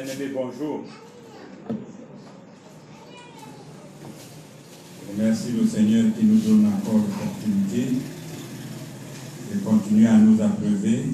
Bien-aimés, 0.00 0.32
bonjour. 0.32 0.84
Merci 5.16 5.52
le 5.60 5.66
Seigneur 5.66 6.04
qui 6.16 6.24
nous 6.24 6.38
donne 6.38 6.66
encore 6.66 7.00
l'opportunité 7.00 7.96
de 9.52 9.58
continuer 9.60 10.06
à 10.06 10.18
nous 10.18 10.40
abreuver 10.40 11.06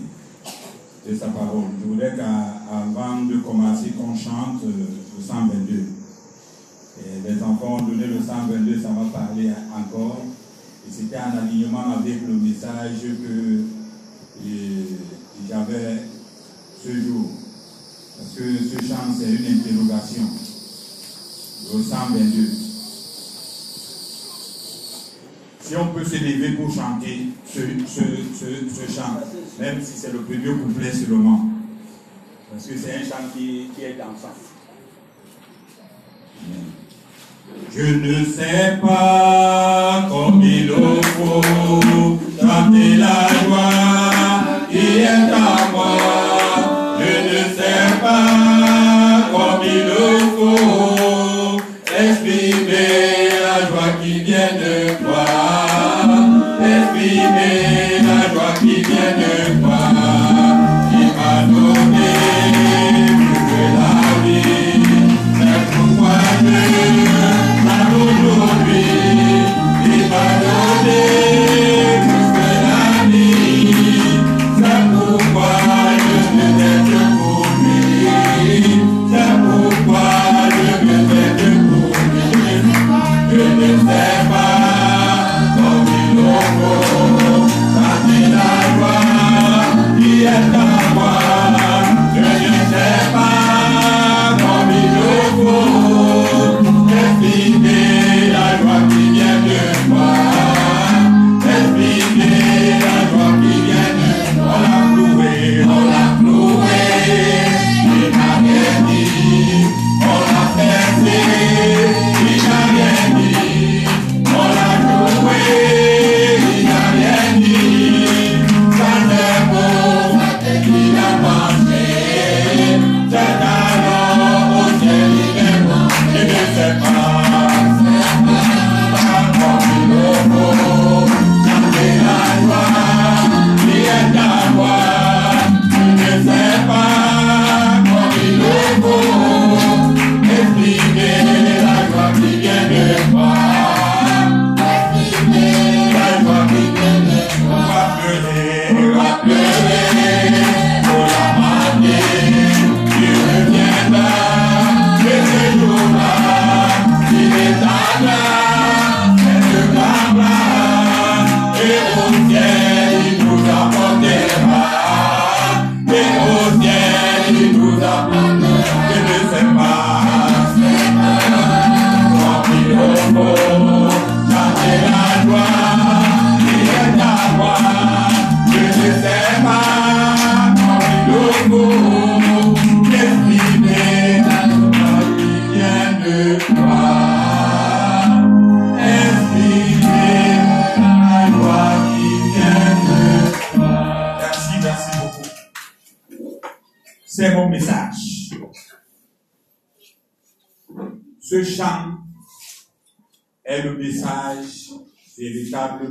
de 1.09 1.14
sa 1.14 1.28
parole. 1.28 1.64
Je 1.80 1.86
voudrais 1.86 2.14
qu'avant 2.14 3.23
de 3.23 3.36
commencer, 3.38 3.92
qu'on 3.92 4.14
chante 4.14 4.64
le 4.64 5.23
122. 5.23 5.74
Et 6.98 7.30
les 7.30 7.42
enfants 7.42 7.77
ont 7.77 7.82
donné 7.87 8.06
le 8.06 8.20
122, 8.20 8.82
ça 8.82 8.88
va 8.88 9.19
parler 9.19 9.51
encore. 9.74 10.20
Et 10.87 10.91
c'était 10.92 11.16
en 11.16 11.38
alignement 11.38 11.96
avec 11.98 12.20
le 12.20 12.34
message 12.34 13.01
que 13.02 13.62
j'avais 15.48 16.02
ce 16.84 16.92
jour. 17.01 17.30
Parce 18.87 18.93
que 18.93 18.93
ce 18.93 18.93
chant, 18.93 19.15
c'est 19.19 19.27
une 19.27 19.61
interrogation. 19.61 20.23
Le 21.73 21.83
122. 21.83 22.51
Si 25.61 25.77
on 25.77 25.87
peut 25.88 26.05
se 26.05 26.16
lever 26.16 26.52
pour 26.52 26.73
chanter 26.75 27.28
ce, 27.47 27.61
chant, 28.92 29.20
même 29.59 29.80
si 29.83 29.92
c'est 29.97 30.12
le 30.12 30.20
premier 30.20 30.52
couplet 30.62 30.92
seulement. 30.92 31.48
Parce 32.51 32.66
que 32.66 32.75
c'est 32.77 32.97
un 32.97 33.01
chant 33.01 33.25
qui, 33.34 33.70
est 33.80 33.95
dansant. 33.95 34.34
Je 37.75 37.83
ne 37.83 38.25
sais 38.25 38.78
pas 38.83 40.06
comme 40.09 40.42
il 40.42 40.69
faut 40.69 41.42
chanter 42.41 42.97
la 42.97 43.28
joie 43.28 44.69
qui 44.70 44.98
est 44.98 45.08
en 45.08 45.73
moi. 45.73 46.25
Comme 49.34 49.62
il 49.64 49.90
faut, 50.36 50.94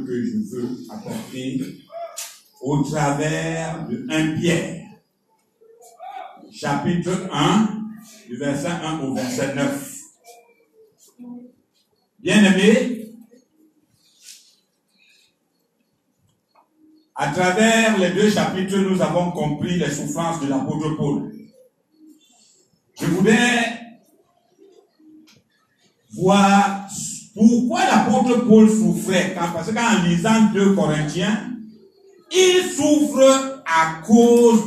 que 0.05 0.25
je 0.25 0.37
veux 0.49 0.69
apporter 0.89 1.61
au 2.61 2.83
travers 2.83 3.87
de 3.87 4.05
1 4.09 4.39
Pierre, 4.39 4.87
chapitre 6.51 7.29
1, 7.31 7.79
du 8.27 8.37
verset 8.37 8.67
1 8.67 8.99
au 8.99 9.13
verset 9.13 9.55
9. 9.55 9.99
Bien-aimés, 12.19 13.11
à 17.15 17.31
travers 17.31 17.97
les 17.97 18.11
deux 18.11 18.29
chapitres, 18.29 18.77
nous 18.77 19.01
avons 19.01 19.31
compris 19.31 19.77
les 19.77 19.91
souffrances 19.91 20.41
de 20.41 20.47
l'apôtre 20.47 20.95
Paul. 20.95 21.33
Je 22.99 23.05
voudrais 23.07 23.97
voir 26.11 26.87
pourquoi 27.33 27.81
l'apôtre 27.85 28.45
Paul 28.47 28.69
souffrait? 28.69 29.35
Parce 29.35 29.71
qu'en 29.71 30.03
lisant 30.07 30.51
2 30.53 30.73
Corinthiens, 30.73 31.39
il 32.31 32.63
souffre 32.75 33.63
à 33.65 34.01
cause 34.05 34.61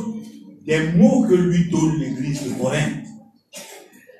des 0.65 0.91
mots 0.93 1.25
que 1.27 1.35
lui 1.35 1.69
donne 1.69 1.97
l'église 1.97 2.43
de 2.43 2.49
Corinthe. 2.61 3.05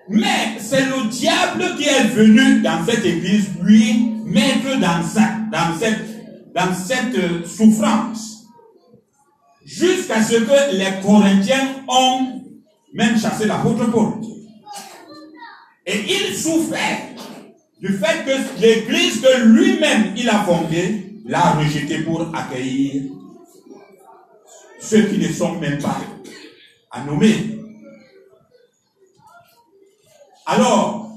Mais 0.09 0.57
c'est 0.59 0.85
le 0.85 1.09
diable 1.09 1.75
qui 1.77 1.83
est 1.83 2.07
venu 2.07 2.61
dans 2.61 2.85
cette 2.85 3.03
église 3.03 3.49
lui 3.61 4.13
mettre 4.25 4.79
dans 4.79 5.03
cette, 5.03 6.53
dans 6.53 6.73
cette 6.73 7.15
euh, 7.15 7.45
souffrance. 7.45 8.45
Jusqu'à 9.65 10.23
ce 10.23 10.35
que 10.35 10.77
les 10.77 11.01
Corinthiens 11.01 11.83
ont 11.89 12.41
même 12.93 13.19
chassé 13.19 13.45
l'apôtre 13.45 13.91
Paul. 13.91 14.13
Et 15.85 15.99
il 16.07 16.35
souffrait 16.35 17.16
du 17.79 17.89
fait 17.89 18.25
que 18.25 18.61
l'église 18.61 19.21
que 19.21 19.41
lui-même 19.43 20.13
il 20.15 20.29
a 20.29 20.43
fondée 20.43 21.21
l'a 21.25 21.51
rejeté 21.51 21.99
pour 22.03 22.35
accueillir 22.35 23.03
ceux 24.79 25.07
qui 25.07 25.17
ne 25.17 25.31
sont 25.31 25.59
même 25.59 25.81
pas 25.81 25.99
à 26.91 27.03
nommer. 27.03 27.59
Alors, 30.45 31.11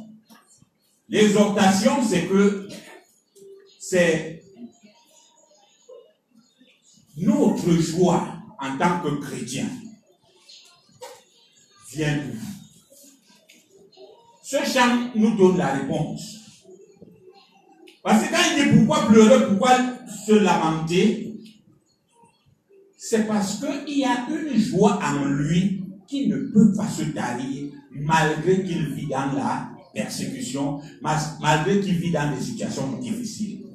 l'exhortation, 1.09 2.03
c'est 2.05 2.27
que 2.27 2.69
c'est 3.79 4.43
notre 7.17 7.71
joie 7.75 8.27
en 8.59 8.77
tant 8.77 9.01
que 9.01 9.21
chrétien 9.21 9.69
vient 11.93 12.19
d'où 12.19 12.39
ce 14.51 14.56
chant 14.65 15.11
nous 15.15 15.37
donne 15.37 15.59
la 15.59 15.75
réponse. 15.75 16.40
Parce 18.02 18.25
que 18.25 18.31
quand 18.31 18.38
il 18.56 18.64
dit 18.64 18.76
pourquoi 18.79 19.06
pleurer, 19.08 19.47
pourquoi 19.49 19.76
se 20.26 20.32
lamenter, 20.32 21.35
c'est 22.97 23.26
parce 23.26 23.61
qu'il 23.61 23.99
y 23.99 24.05
a 24.05 24.26
une 24.29 24.58
joie 24.58 24.99
en 25.02 25.25
lui 25.25 25.85
qui 26.06 26.29
ne 26.29 26.37
peut 26.52 26.73
pas 26.76 26.88
se 26.88 27.02
tarir 27.02 27.73
malgré 27.91 28.62
qu'il 28.62 28.94
vit 28.94 29.06
dans 29.06 29.32
la 29.32 29.70
persécution, 29.93 30.81
malgré 31.02 31.81
qu'il 31.81 31.94
vit 31.94 32.12
dans 32.12 32.35
des 32.35 32.43
situations 32.43 32.99
difficiles. 32.99 33.67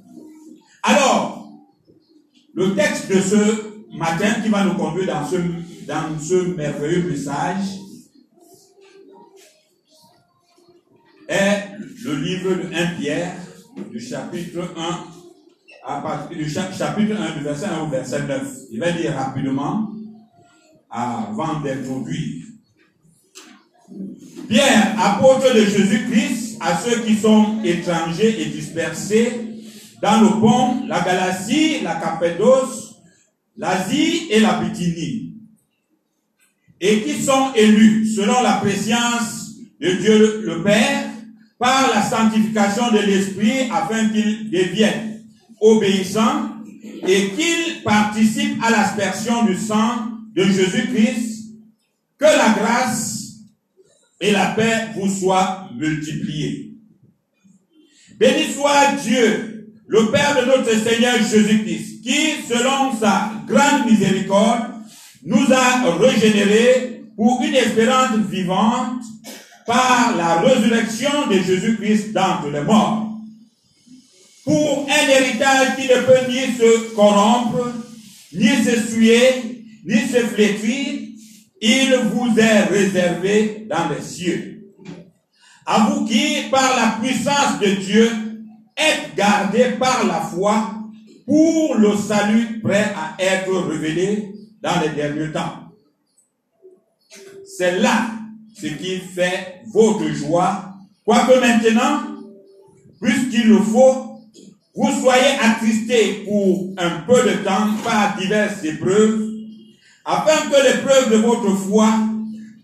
Alors, 0.83 1.51
le 2.53 2.75
texte 2.75 3.09
de 3.09 3.19
ce 3.19 3.97
matin 3.97 4.41
qui 4.41 4.49
va 4.49 4.63
nous 4.63 4.75
conduire 4.75 5.07
dans 5.07 5.27
ce, 5.27 5.35
dans 5.87 6.19
ce 6.19 6.55
merveilleux 6.55 7.09
message 7.09 7.65
est 11.27 11.63
le 12.03 12.15
livre 12.15 12.53
de 12.53 12.73
1 12.73 12.99
Pierre, 12.99 13.35
du 13.75 13.99
chapitre 13.99 14.73
1, 14.77 15.91
à 15.93 16.01
partir 16.01 16.37
du 16.37 16.49
chapitre 16.49 17.15
1, 17.17 17.37
du 17.37 17.43
verset 17.43 17.65
1 17.65 17.81
au 17.81 17.87
verset 17.87 18.23
9. 18.23 18.57
Je 18.73 18.79
vais 18.79 18.93
lire 18.93 19.15
rapidement 19.15 19.89
avant 20.89 21.59
d'introduire. 21.59 22.45
Pierre, 24.47 24.95
apôtre 24.99 25.53
de 25.53 25.59
Jésus-Christ, 25.59 26.57
à 26.61 26.77
ceux 26.77 27.01
qui 27.01 27.15
sont 27.15 27.61
étrangers 27.63 28.41
et 28.41 28.45
dispersés 28.45 29.41
dans 30.01 30.21
le 30.21 30.39
pont, 30.39 30.87
la 30.87 31.01
Galatie, 31.01 31.81
la 31.81 31.95
Cappadoce, 31.95 32.95
l'Asie 33.57 34.27
et 34.29 34.39
la 34.39 34.59
Bithynie, 34.61 35.33
et 36.79 37.01
qui 37.01 37.21
sont 37.21 37.53
élus 37.55 38.07
selon 38.07 38.41
la 38.41 38.53
préscience 38.53 39.55
de 39.79 39.91
Dieu 39.91 40.41
le 40.45 40.63
Père, 40.63 41.09
par 41.57 41.93
la 41.93 42.01
sanctification 42.01 42.91
de 42.91 42.99
l'Esprit, 42.99 43.69
afin 43.71 44.09
qu'ils 44.09 44.49
deviennent 44.49 45.23
obéissants 45.61 46.49
et 47.07 47.29
qu'ils 47.31 47.83
participent 47.83 48.61
à 48.63 48.71
l'aspersion 48.71 49.45
du 49.45 49.55
sang 49.55 50.07
de 50.35 50.43
Jésus-Christ, 50.43 51.53
que 52.17 52.25
la 52.25 52.55
grâce 52.57 53.33
et 54.19 54.31
la 54.31 54.47
paix 54.47 54.89
vous 54.95 55.09
soient 55.09 55.69
multipliées. 55.77 56.73
Béni 58.19 58.53
soit 58.53 58.93
Dieu, 59.03 59.73
le 59.87 60.11
Père 60.11 60.35
de 60.39 60.45
notre 60.45 60.71
Seigneur 60.71 61.17
Jésus-Christ, 61.17 62.01
qui, 62.01 62.47
selon 62.47 62.97
sa 62.97 63.31
grande 63.47 63.89
miséricorde, 63.89 64.75
nous 65.23 65.45
a 65.51 65.91
régénérés 65.97 67.03
pour 67.15 67.41
une 67.41 67.55
espérance 67.55 68.17
vivante 68.29 69.01
par 69.65 70.15
la 70.15 70.41
résurrection 70.41 71.27
de 71.27 71.35
Jésus-Christ 71.35 72.13
d'entre 72.13 72.49
les 72.51 72.61
morts, 72.61 73.05
pour 74.43 74.87
un 74.87 75.09
héritage 75.09 75.75
qui 75.75 75.87
ne 75.87 76.01
peut 76.01 76.29
ni 76.29 76.53
se 76.55 76.93
corrompre, 76.95 77.73
ni 78.31 78.47
s'essuyer, 78.63 79.65
ni 79.83 79.99
se 80.01 80.19
flétrir, 80.19 80.99
il 81.61 81.95
vous 82.13 82.37
est 82.37 82.63
réservé 82.65 83.65
dans 83.67 83.89
les 83.89 84.03
cieux. 84.03 84.71
À 85.65 85.87
vous 85.87 86.05
qui, 86.05 86.43
par 86.51 86.75
la 86.75 86.99
puissance 87.01 87.59
de 87.59 87.81
Dieu, 87.81 88.11
êtes 88.77 89.15
gardés 89.15 89.77
par 89.79 90.05
la 90.05 90.21
foi 90.21 90.75
pour 91.25 91.75
le 91.75 91.97
salut 91.97 92.59
prêt 92.61 92.93
à 92.95 93.15
être 93.19 93.51
révélé 93.67 94.31
dans 94.61 94.79
les 94.81 94.89
derniers 94.89 95.31
temps. 95.31 95.71
C'est 97.45 97.79
là 97.79 98.09
ce 98.55 98.67
qui 98.67 98.97
fait 98.97 99.61
votre 99.71 100.07
joie, 100.09 100.73
quoique 101.03 101.39
maintenant, 101.39 101.99
puisqu'il 103.01 103.49
le 103.49 103.59
faut, 103.59 104.21
vous 104.73 105.01
soyez 105.01 105.37
attristés 105.41 106.25
pour 106.25 106.73
un 106.77 107.01
peu 107.01 107.21
de 107.23 107.43
temps 107.43 107.67
par 107.83 108.17
diverses 108.17 108.63
épreuves, 108.63 109.21
afin 110.05 110.49
que 110.49 110.63
l'épreuve 110.63 111.11
de 111.11 111.17
votre 111.17 111.55
foi, 111.57 111.87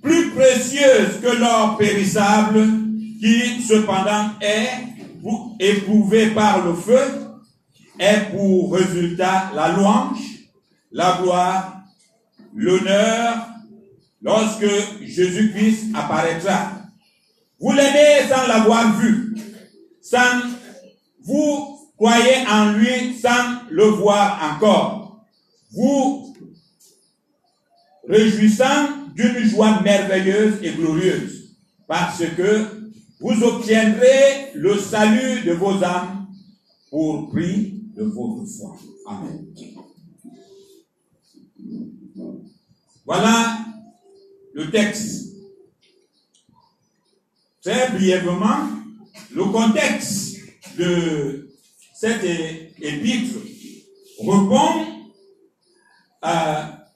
plus 0.02 0.32
précieuse 0.32 1.20
que 1.22 1.38
l'or 1.38 1.78
périssable, 1.78 2.68
qui 3.20 3.62
cependant 3.62 4.32
est 4.42 4.92
éprouvé 5.60 6.28
par 6.28 6.66
le 6.66 6.74
feu, 6.74 7.02
ait 8.00 8.32
pour 8.32 8.74
résultat 8.74 9.52
la 9.54 9.70
louange, 9.70 10.20
la 10.92 11.20
gloire, 11.22 11.82
l'honneur, 12.56 13.51
lorsque 14.22 14.68
Jésus-Christ 15.02 15.88
apparaîtra. 15.94 16.82
Vous 17.60 17.72
l'aimez 17.72 18.28
sans 18.30 18.48
l'avoir 18.48 18.98
vu, 19.00 19.36
sans 20.02 20.42
vous 21.24 21.80
croyez 21.98 22.48
en 22.50 22.74
lui 22.74 23.18
sans 23.20 23.62
le 23.70 23.86
voir 23.86 24.56
encore. 24.56 25.26
Vous 25.72 26.34
réjouissant 28.08 28.90
d'une 29.16 29.44
joie 29.48 29.82
merveilleuse 29.82 30.56
et 30.64 30.72
glorieuse, 30.72 31.56
parce 31.88 32.24
que 32.36 32.66
vous 33.20 33.44
obtiendrez 33.44 34.52
le 34.56 34.78
salut 34.80 35.42
de 35.46 35.52
vos 35.52 35.84
âmes 35.84 36.28
pour 36.90 37.30
prix 37.30 37.84
de 37.96 38.04
votre 38.04 38.46
foi. 38.48 38.76
Amen. 39.06 39.46
Voilà 43.06 43.71
le 44.54 44.70
texte. 44.70 45.34
Très 47.64 47.90
brièvement, 47.92 48.70
le 49.34 49.46
contexte 49.46 50.38
de 50.78 51.50
cette 51.94 52.24
épître 52.82 53.36
répond 54.20 54.86
à, 56.22 56.88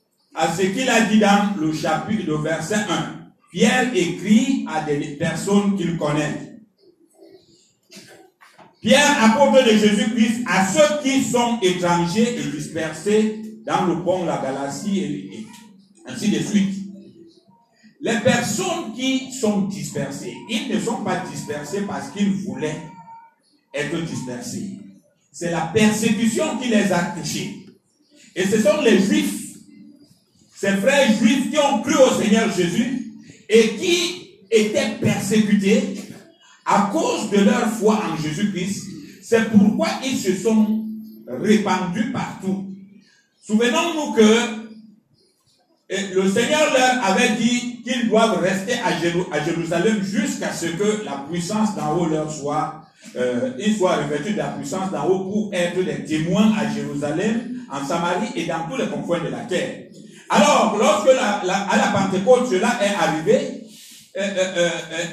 ce 0.55 0.61
qu'il 0.63 0.89
a 0.89 1.01
dit 1.01 1.19
dans 1.19 1.55
le 1.59 1.71
chapitre, 1.73 2.23
le 2.27 2.37
verset 2.37 2.75
1. 2.75 3.25
Pierre 3.51 3.95
écrit 3.95 4.65
à 4.67 4.81
des 4.81 4.99
personnes 5.15 5.77
qu'il 5.77 5.97
connaît. 5.97 6.55
Pierre, 8.81 9.23
apôtre 9.23 9.63
de 9.65 9.77
Jésus-Christ, 9.77 10.43
à 10.45 10.67
ceux 10.67 11.01
qui 11.01 11.23
sont 11.23 11.59
étrangers 11.61 12.37
et 12.37 12.51
dispersés 12.51 13.41
dans 13.65 13.85
le 13.85 14.03
pont, 14.03 14.25
la 14.25 14.37
Galatie 14.37 14.99
et 14.99 15.47
ainsi 16.07 16.29
de 16.29 16.39
suite. 16.39 16.74
Les 18.05 18.19
personnes 18.19 18.93
qui 18.95 19.31
sont 19.31 19.61
dispersées, 19.61 20.35
ils 20.47 20.71
ne 20.71 20.79
sont 20.79 21.03
pas 21.03 21.23
dispersés 21.25 21.81
parce 21.87 22.11
qu'ils 22.11 22.33
voulaient 22.33 22.83
être 23.73 23.99
dispersés. 24.05 24.77
C'est 25.31 25.49
la 25.49 25.71
persécution 25.73 26.59
qui 26.59 26.69
les 26.69 26.91
a 26.91 27.15
touchés. 27.17 27.65
Et 28.35 28.45
ce 28.45 28.61
sont 28.61 28.79
les 28.83 28.99
juifs, 29.01 29.55
ces 30.55 30.75
frères 30.77 31.17
juifs 31.17 31.49
qui 31.49 31.57
ont 31.57 31.81
cru 31.81 31.95
au 31.95 32.21
Seigneur 32.21 32.55
Jésus 32.55 33.11
et 33.49 33.69
qui 33.69 34.29
étaient 34.51 34.99
persécutés 35.01 35.95
à 36.63 36.91
cause 36.93 37.31
de 37.31 37.39
leur 37.39 37.71
foi 37.71 37.99
en 38.07 38.21
Jésus-Christ. 38.21 38.83
C'est 39.23 39.49
pourquoi 39.49 39.87
ils 40.05 40.19
se 40.19 40.35
sont 40.35 40.85
répandus 41.27 42.11
partout. 42.11 42.67
Souvenons-nous 43.41 44.13
que 44.13 44.64
le 45.89 46.29
Seigneur 46.29 46.73
leur 46.73 47.05
avait 47.05 47.35
dit 47.35 47.81
qu'ils 47.83 48.09
doivent 48.09 48.39
rester 48.41 48.73
à, 48.73 49.43
Jérusalem 49.43 50.03
jusqu'à 50.03 50.51
ce 50.51 50.65
que 50.67 51.05
la 51.05 51.25
puissance 51.29 51.75
d'en 51.75 51.95
haut 51.95 52.07
leur 52.07 52.31
soit, 52.31 52.81
euh, 53.15 53.51
ils 53.59 53.75
soient 53.75 53.97
revêtus 53.97 54.33
de 54.33 54.37
la 54.39 54.49
puissance 54.49 54.91
d'en 54.91 55.05
haut 55.05 55.25
pour 55.25 55.49
être 55.53 55.83
des 55.83 56.03
témoins 56.05 56.51
à 56.57 56.73
Jérusalem, 56.73 57.59
en 57.71 57.85
Samarie 57.85 58.29
et 58.35 58.45
dans 58.45 58.67
tous 58.69 58.77
les 58.77 58.87
confins 58.87 59.23
de 59.23 59.29
la 59.29 59.41
terre. 59.41 59.83
Alors, 60.29 60.75
lorsque 60.79 61.09
à 61.09 61.43
la 61.45 61.87
Pentecôte 61.93 62.47
cela 62.49 62.79
est 62.81 62.95
arrivé, 62.95 63.61
euh, 64.17 64.21
euh, 64.57 64.69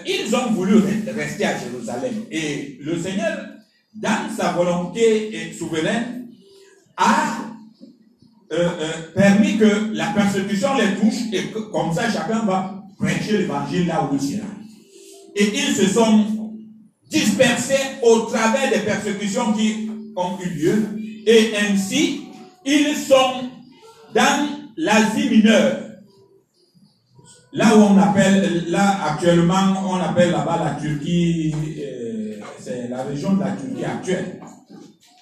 ils 0.07 0.35
ont 0.35 0.53
voulu 0.53 0.77
rester 1.15 1.45
à 1.45 1.59
Jérusalem. 1.59 2.25
Et 2.31 2.79
le 2.81 2.99
Seigneur, 2.99 3.47
dans 3.95 4.35
sa 4.35 4.53
volonté 4.53 5.53
souveraine, 5.59 6.29
a 6.97 7.52
euh, 8.53 8.69
euh, 8.69 8.93
permis 9.15 9.57
que 9.57 9.95
la 9.95 10.09
persécution 10.09 10.69
les 10.77 10.95
touche 11.01 11.23
et 11.33 11.51
comme 11.73 11.91
ça 11.95 12.11
chacun 12.11 12.41
va 12.45 12.85
prêcher 12.99 13.39
l'évangile 13.39 13.87
là 13.87 14.07
où 14.11 14.15
il. 14.15 14.43
Et 15.35 15.57
ils 15.57 15.75
se 15.75 15.87
sont 15.87 16.53
dispersés 17.11 17.81
au 18.03 18.21
travers 18.27 18.71
des 18.71 18.81
persécutions 18.81 19.55
qui 19.55 19.91
ont 20.17 20.39
eu 20.45 20.51
lieu 20.51 20.87
et 21.27 21.55
ainsi 21.57 22.25
ils 22.67 22.95
sont 22.95 23.49
dans 24.15 24.49
l'Asie 24.77 25.31
mineure. 25.31 25.79
Là 27.55 27.75
où 27.75 27.81
on 27.81 27.99
appelle, 27.99 28.65
là 28.69 29.13
actuellement 29.13 29.83
on 29.89 29.97
appelle 29.97 30.31
là-bas 30.31 30.63
la 30.63 30.81
Turquie, 30.81 31.55
euh, 31.79 32.37
c'est 32.59 32.89
la 32.89 33.03
région 33.05 33.33
de 33.33 33.41
la 33.41 33.53
Turquie 33.53 33.85
actuelle. 33.85 34.41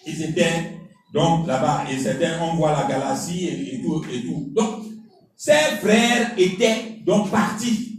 Ils 0.05 0.23
étaient 0.23 0.81
donc 1.13 1.47
là-bas, 1.47 1.85
et 1.91 1.99
certains, 1.99 2.41
on 2.41 2.55
voit 2.55 2.73
la 2.73 2.85
galaxie 2.89 3.47
et, 3.47 3.83
tout, 3.83 4.03
et 4.13 4.23
tout. 4.23 4.53
Donc, 4.55 4.85
ces 5.37 5.77
frères 5.81 6.33
étaient 6.37 7.01
donc 7.05 7.31
partis 7.31 7.99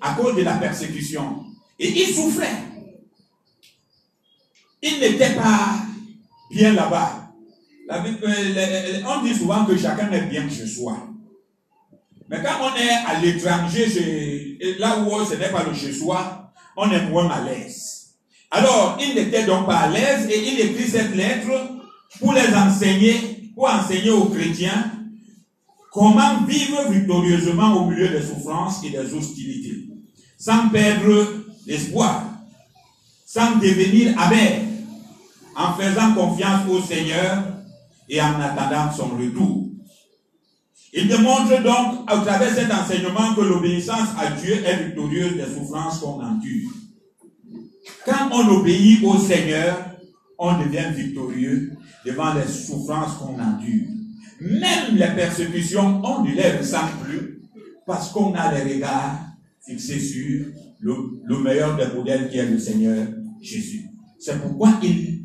à 0.00 0.14
cause 0.14 0.36
de 0.36 0.42
la 0.42 0.54
persécution. 0.54 1.44
Et 1.78 1.88
il 1.88 2.14
souffrait. 2.14 2.58
Il 4.82 5.00
n'était 5.00 5.34
pas 5.34 5.76
bien 6.50 6.72
là-bas. 6.72 7.30
On 7.88 9.22
dit 9.22 9.34
souvent 9.34 9.64
que 9.64 9.76
chacun 9.76 10.10
est 10.12 10.26
bien 10.26 10.48
chez 10.48 10.66
soi. 10.66 11.08
Mais 12.28 12.42
quand 12.42 12.56
on 12.62 12.76
est 12.76 12.90
à 13.06 13.20
l'étranger, 13.20 14.58
là 14.78 14.98
où 14.98 15.24
ce 15.24 15.34
n'est 15.34 15.50
pas 15.50 15.64
le 15.64 15.74
chez 15.74 15.92
soi, 15.92 16.52
on 16.76 16.90
est 16.90 17.06
moins 17.06 17.30
à 17.30 17.42
l'aise. 17.42 18.16
Alors, 18.50 18.98
il 19.00 19.14
n'était 19.14 19.44
donc 19.44 19.66
pas 19.66 19.80
à 19.80 19.88
l'aise 19.88 20.28
et 20.28 20.52
il 20.52 20.60
écrit 20.60 20.88
cette 20.88 21.14
lettre 21.14 21.71
pour 22.20 22.32
les 22.32 22.54
enseigner, 22.54 23.50
pour 23.54 23.68
enseigner 23.68 24.10
aux 24.10 24.26
chrétiens 24.26 24.92
comment 25.92 26.44
vivre 26.44 26.90
victorieusement 26.90 27.74
au 27.82 27.90
milieu 27.90 28.08
des 28.08 28.22
souffrances 28.22 28.82
et 28.84 28.90
des 28.90 29.14
hostilités, 29.14 29.88
sans 30.38 30.68
perdre 30.70 31.26
l'espoir, 31.66 32.24
sans 33.26 33.56
devenir 33.56 34.18
amer, 34.18 34.62
en 35.54 35.74
faisant 35.74 36.14
confiance 36.14 36.66
au 36.68 36.80
Seigneur 36.80 37.44
et 38.08 38.20
en 38.20 38.40
attendant 38.40 38.90
son 38.92 39.08
retour. 39.16 39.68
Il 40.94 41.08
démontre 41.08 41.62
donc 41.62 42.04
à 42.06 42.18
travers 42.18 42.54
cet 42.54 42.70
enseignement 42.70 43.34
que 43.34 43.40
l'obéissance 43.40 44.08
à 44.18 44.30
Dieu 44.30 44.62
est 44.64 44.84
victorieuse 44.84 45.36
des 45.36 45.54
souffrances 45.54 46.00
qu'on 46.00 46.22
endure. 46.22 46.70
Quand 48.04 48.28
on 48.32 48.48
obéit 48.48 49.02
au 49.02 49.18
Seigneur, 49.18 49.78
on 50.38 50.58
devient 50.58 50.90
victorieux 50.94 51.72
devant 52.04 52.34
les 52.34 52.46
souffrances 52.46 53.16
qu'on 53.18 53.38
endure. 53.40 53.86
Même 54.40 54.96
les 54.96 55.14
persécutions, 55.14 56.00
on 56.04 56.24
ne 56.24 56.32
les 56.32 56.50
ressent 56.58 56.88
plus 57.04 57.40
parce 57.86 58.10
qu'on 58.10 58.34
a 58.34 58.52
les 58.52 58.74
regards 58.74 59.18
fixés 59.64 60.00
sur 60.00 60.46
le, 60.80 60.94
le 61.24 61.38
meilleur 61.38 61.76
des 61.76 61.86
modèles 61.94 62.28
qui 62.28 62.38
est 62.38 62.46
le 62.46 62.58
Seigneur 62.58 63.06
Jésus. 63.40 63.86
C'est 64.18 64.40
pourquoi 64.40 64.78
il, 64.82 65.24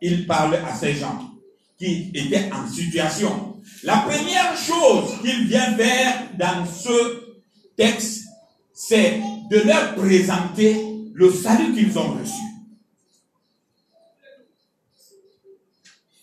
il 0.00 0.26
parle 0.26 0.54
à 0.56 0.74
ces 0.74 0.94
gens 0.94 1.30
qui 1.78 2.10
étaient 2.14 2.50
en 2.52 2.68
situation. 2.68 3.56
La 3.82 3.98
première 3.98 4.56
chose 4.56 5.20
qu'il 5.22 5.46
vient 5.46 5.74
faire 5.76 6.28
dans 6.38 6.64
ce 6.66 7.36
texte, 7.76 8.24
c'est 8.72 9.20
de 9.50 9.58
leur 9.66 9.94
présenter 9.94 10.76
le 11.12 11.30
salut 11.32 11.74
qu'ils 11.74 11.98
ont 11.98 12.12
reçu. 12.12 12.49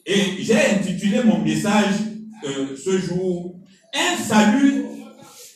Et 0.09 0.41
j'ai 0.41 0.57
intitulé 0.57 1.21
mon 1.21 1.39
message 1.39 1.95
euh, 2.45 2.77
ce 2.77 2.97
jour 2.97 3.59
Un 3.93 4.15
salut 4.23 4.85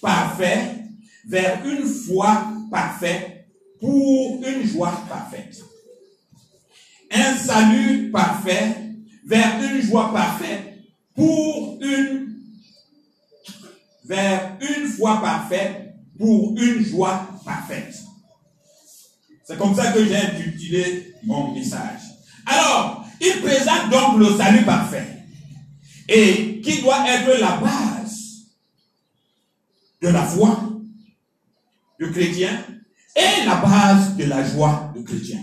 parfait 0.02 0.84
vers 1.26 1.66
une 1.66 1.86
foi 1.86 2.52
parfaite 2.70 3.48
pour 3.80 4.44
une 4.46 4.68
joie 4.68 4.92
parfaite. 5.08 5.64
Un 7.12 7.36
salut 7.38 8.12
parfait 8.12 8.76
vers 9.26 9.64
une 9.64 9.82
joie 9.82 10.12
parfaite 10.12 10.80
pour 11.16 11.80
une 11.82 12.36
vers 14.04 14.58
une 14.60 14.88
foi 14.88 15.22
parfaite 15.22 15.96
pour 16.18 16.58
une 16.58 16.84
joie 16.84 17.26
parfaite. 17.46 17.96
C'est 19.46 19.58
comme 19.58 19.74
ça 19.74 19.94
que 19.94 20.06
j'ai 20.06 20.18
intitulé 20.18 21.16
mon 21.24 21.54
message. 21.54 22.02
Alors, 22.46 23.01
il 23.22 23.42
présente 23.42 23.90
donc 23.92 24.20
le 24.20 24.36
salut 24.36 24.64
parfait 24.64 25.06
et 26.10 26.60
qui 26.62 26.82
doit 26.82 27.06
être 27.08 27.40
la 27.40 27.58
base 27.58 28.48
de 30.02 30.08
la 30.10 30.24
foi 30.24 30.60
du 32.00 32.12
chrétien 32.12 32.64
et 33.16 33.46
la 33.46 33.56
base 33.58 34.16
de 34.16 34.26
la 34.26 34.44
joie 34.44 34.92
du 34.96 35.04
chrétien. 35.04 35.40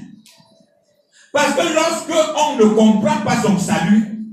Parce 1.32 1.54
que 1.54 1.74
lorsque 1.74 2.36
on 2.36 2.56
ne 2.56 2.74
comprend 2.74 3.20
pas 3.20 3.40
son 3.42 3.58
salut, 3.58 4.26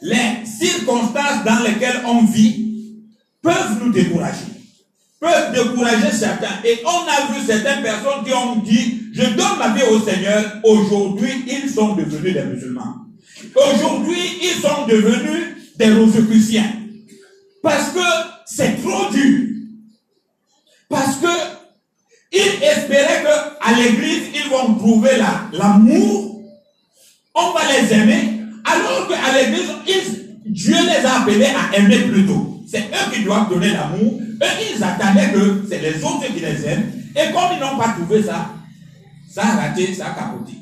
les 0.00 0.46
circonstances 0.46 1.44
dans 1.44 1.62
lesquelles 1.62 2.02
on 2.06 2.24
vit 2.24 3.02
peuvent 3.42 3.84
nous 3.84 3.92
décourager, 3.92 4.51
peuvent 5.22 5.52
décourager 5.52 6.10
certains. 6.10 6.60
Et 6.64 6.80
on 6.84 6.88
a 6.88 7.32
vu 7.32 7.46
certaines 7.46 7.82
personnes 7.82 8.24
qui 8.26 8.34
ont 8.34 8.56
dit, 8.56 9.02
je 9.14 9.22
donne 9.22 9.58
ma 9.58 9.68
vie 9.68 9.84
au 9.84 10.00
Seigneur, 10.00 10.58
aujourd'hui 10.64 11.44
ils 11.46 11.70
sont 11.70 11.94
devenus 11.94 12.34
des 12.34 12.42
musulmans. 12.42 12.96
Aujourd'hui 13.54 14.18
ils 14.42 14.60
sont 14.60 14.86
devenus 14.88 15.44
des 15.76 15.92
rosicruciens. 15.92 16.72
Parce 17.62 17.90
que 17.90 18.00
c'est 18.46 18.82
trop 18.82 19.12
dur. 19.12 19.48
Parce 20.88 21.16
que 21.16 21.28
ils 22.32 22.64
espéraient 22.64 23.22
qu'à 23.22 23.76
l'église, 23.76 24.22
ils 24.34 24.50
vont 24.50 24.74
trouver 24.74 25.10
l'amour. 25.52 26.42
on 27.34 27.52
va 27.52 27.60
les 27.70 27.92
aimer. 27.92 28.40
Alors 28.64 29.06
qu'à 29.06 29.38
l'église, 29.38 29.70
Dieu 30.46 30.74
les 30.74 31.06
a 31.06 31.20
appelés 31.20 31.46
à 31.46 31.76
aimer 31.76 31.98
plutôt. 31.98 32.64
C'est 32.66 32.78
eux 32.78 33.12
qui 33.12 33.22
doivent 33.22 33.50
donner 33.50 33.68
l'amour. 33.68 34.18
Eux, 34.42 34.74
ils 34.74 34.82
attendaient 34.82 35.32
que 35.32 35.64
c'est 35.68 35.78
les 35.78 36.02
autres 36.02 36.26
qui 36.26 36.40
les 36.40 36.66
aiment. 36.66 36.90
Et 37.14 37.32
comme 37.32 37.52
ils 37.54 37.60
n'ont 37.60 37.78
pas 37.78 37.90
trouvé 37.90 38.22
ça, 38.22 38.50
ça 39.30 39.42
a 39.42 39.56
raté, 39.56 39.94
ça 39.94 40.08
a 40.08 40.10
capoté. 40.10 40.52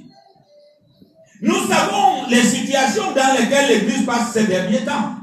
Nous 1.43 1.67
savons 1.67 2.27
les 2.29 2.43
situations 2.43 3.13
dans 3.15 3.41
lesquelles 3.41 3.69
l'Église 3.69 4.05
passe 4.05 4.33
ces 4.33 4.45
derniers 4.45 4.85
temps. 4.85 5.15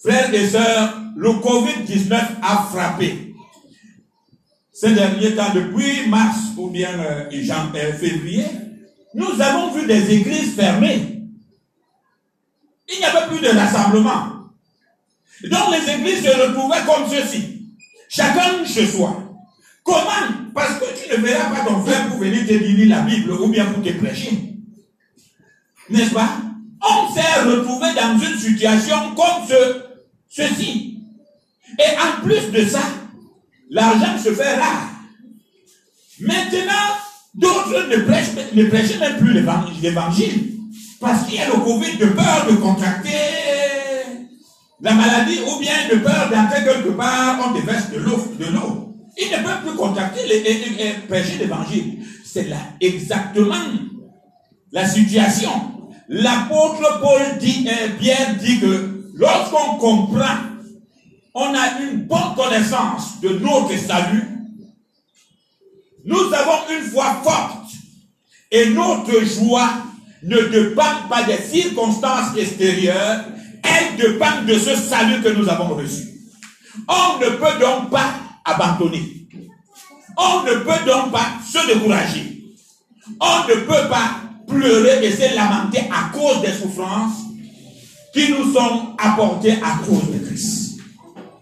Frères 0.00 0.32
et 0.32 0.48
sœurs, 0.48 1.00
le 1.16 1.30
Covid-19 1.30 2.14
a 2.42 2.68
frappé. 2.70 3.34
Ces 4.72 4.92
derniers 4.92 5.34
temps, 5.34 5.52
depuis 5.54 6.06
mars 6.08 6.36
ou 6.56 6.68
bien 6.68 6.90
euh, 7.00 7.30
euh, 7.32 7.92
février, 7.94 8.44
nous 9.14 9.40
avons 9.40 9.72
vu 9.72 9.86
des 9.86 10.14
églises 10.14 10.54
fermées. 10.54 11.22
Il 12.88 12.98
n'y 12.98 13.04
avait 13.04 13.26
plus 13.28 13.40
de 13.40 13.48
rassemblement. 13.48 14.36
Donc 15.44 15.70
les 15.72 15.92
églises 15.92 16.22
se 16.24 16.28
retrouvaient 16.28 16.84
comme 16.86 17.08
ceci. 17.10 17.55
Chacun 18.08 18.64
chez 18.64 18.86
soi. 18.86 19.22
Comment 19.82 20.52
Parce 20.54 20.80
que 20.80 20.84
tu 21.00 21.10
ne 21.10 21.24
verras 21.24 21.54
pas 21.54 21.64
ton 21.64 21.84
frère 21.84 22.08
pour 22.08 22.18
venir 22.18 22.46
te 22.46 22.52
lire 22.52 22.88
la 22.88 23.02
Bible 23.02 23.32
ou 23.32 23.48
bien 23.48 23.66
pour 23.66 23.82
te 23.82 23.92
prêcher. 23.92 24.54
N'est-ce 25.88 26.12
pas 26.12 26.40
On 26.82 27.14
s'est 27.14 27.42
retrouvé 27.44 27.86
dans 27.94 28.18
une 28.18 28.38
situation 28.38 29.14
comme 29.14 29.46
ce, 29.48 29.82
ceci. 30.28 30.98
Et 31.78 31.98
en 31.98 32.24
plus 32.24 32.50
de 32.50 32.68
ça, 32.68 32.82
l'argent 33.70 34.18
se 34.22 34.32
fait 34.32 34.54
rare. 34.56 34.90
Maintenant, 36.20 36.96
d'autres 37.34 37.88
ne 37.88 37.96
prêchent, 37.98 38.54
ne 38.54 38.64
prêchent 38.64 38.98
même 38.98 39.18
plus 39.18 39.32
l'évangile. 39.82 40.52
Parce 41.00 41.26
qu'il 41.26 41.36
y 41.36 41.40
a 41.40 41.46
le 41.46 41.60
Covid 41.60 41.96
de 41.98 42.06
peur 42.06 42.46
de 42.50 42.56
contracter 42.56 43.10
la 44.80 44.92
maladie 44.92 45.40
ou 45.40 45.58
bien 45.58 45.88
de 45.90 45.96
peur 45.98 46.30
d'entrer 46.30 46.64
quelque 46.64 46.90
part, 46.90 47.38
on 47.48 47.52
déverse 47.52 47.90
de 47.90 47.98
l'eau. 47.98 48.18
De 48.38 48.44
l'eau. 48.46 48.94
Ils 49.16 49.30
ne 49.30 49.42
peuvent 49.42 49.62
plus 49.66 49.76
contacter 49.76 50.20
et, 50.28 50.92
prêcher 51.08 51.38
l'évangile. 51.38 52.04
C'est 52.24 52.48
là 52.48 52.58
exactement 52.80 53.54
la 54.72 54.86
situation. 54.86 55.50
L'apôtre 56.08 57.00
Paul 57.00 57.38
dit, 57.40 57.66
euh, 57.68 57.88
Pierre 57.98 58.36
dit 58.36 58.60
que 58.60 59.10
lorsqu'on 59.14 59.76
comprend, 59.76 60.36
on 61.34 61.54
a 61.54 61.80
une 61.80 62.02
bonne 62.02 62.34
connaissance 62.36 63.20
de 63.22 63.30
notre 63.30 63.76
salut, 63.78 64.24
nous 66.04 66.32
avons 66.32 66.70
une 66.70 66.84
foi 66.84 67.20
forte 67.24 67.72
et 68.50 68.70
notre 68.70 69.24
joie 69.24 69.70
ne 70.22 70.40
dépend 70.42 71.08
pas 71.08 71.24
des 71.24 71.38
circonstances 71.38 72.36
extérieures, 72.36 73.24
elle 73.66 73.96
dépend 73.96 74.42
de 74.46 74.54
ce 74.54 74.76
salut 74.76 75.22
que 75.22 75.28
nous 75.30 75.48
avons 75.48 75.74
reçu. 75.74 76.04
On 76.88 77.18
ne 77.18 77.30
peut 77.30 77.58
donc 77.60 77.90
pas 77.90 78.14
abandonner. 78.44 79.26
On 80.16 80.42
ne 80.44 80.54
peut 80.60 80.84
donc 80.86 81.12
pas 81.12 81.26
se 81.44 81.66
décourager. 81.66 82.44
On 83.20 83.48
ne 83.48 83.54
peut 83.54 83.88
pas 83.88 84.20
pleurer 84.46 85.04
et 85.04 85.12
se 85.12 85.34
lamenter 85.34 85.88
à 85.90 86.10
cause 86.16 86.40
des 86.42 86.52
souffrances 86.52 87.18
qui 88.12 88.30
nous 88.30 88.52
sont 88.52 88.94
apportées 88.98 89.52
à 89.62 89.78
cause 89.84 90.10
de 90.10 90.26
Christ. 90.26 90.78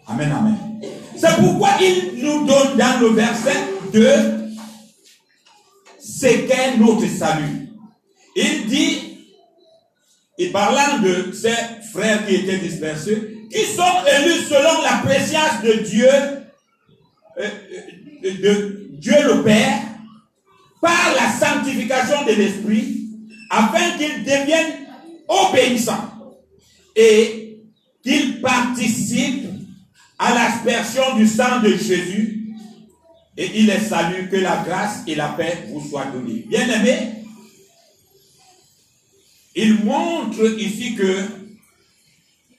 Amen, 0.07 0.33
amen. 0.33 0.57
C'est 1.17 1.37
pourquoi 1.37 1.71
il 1.81 2.23
nous 2.23 2.47
donne 2.47 2.77
dans 2.77 3.01
le 3.01 3.09
verset 3.09 3.57
2 3.93 4.01
ce 6.01 6.27
qu'est 6.27 6.77
notre 6.79 7.07
salut. 7.07 7.71
Il 8.37 8.67
dit, 8.67 9.14
et 10.39 10.49
parlant 10.49 10.99
de 11.01 11.33
ces 11.33 11.55
frères 11.93 12.27
qui 12.27 12.37
étaient 12.37 12.59
dispersés, 12.59 13.47
qui 13.51 13.65
sont 13.67 13.83
élus 14.21 14.45
selon 14.49 14.83
la 14.83 14.99
préscience 15.05 15.63
de 15.63 15.73
Dieu, 15.85 16.09
euh, 16.09 17.49
euh, 18.25 18.31
de 18.43 18.89
Dieu 18.93 19.15
le 19.23 19.43
Père, 19.43 19.81
par 20.81 21.15
la 21.15 21.31
sanctification 21.47 22.25
de 22.27 22.33
l'Esprit, 22.33 23.09
afin 23.51 23.97
qu'ils 23.97 24.25
deviennent 24.25 24.87
obéissants 25.29 26.11
et 26.97 27.59
qu'ils 28.03 28.41
participent 28.41 29.49
à 30.19 30.35
l'aspersion 30.35 31.17
du 31.17 31.27
sang 31.27 31.61
de 31.61 31.71
Jésus 31.71 32.45
Et 33.37 33.51
il 33.59 33.67
les 33.67 33.81
salue, 33.81 34.29
que 34.31 34.37
la 34.37 34.63
grâce 34.65 35.03
et 35.07 35.15
la 35.15 35.29
paix 35.29 35.67
vous 35.69 35.85
soient 35.89 36.07
données. 36.07 36.45
Bien 36.49 36.69
aimé, 36.69 37.24
il 39.55 39.85
montre 39.85 40.45
ici 40.59 40.95
que 40.95 41.25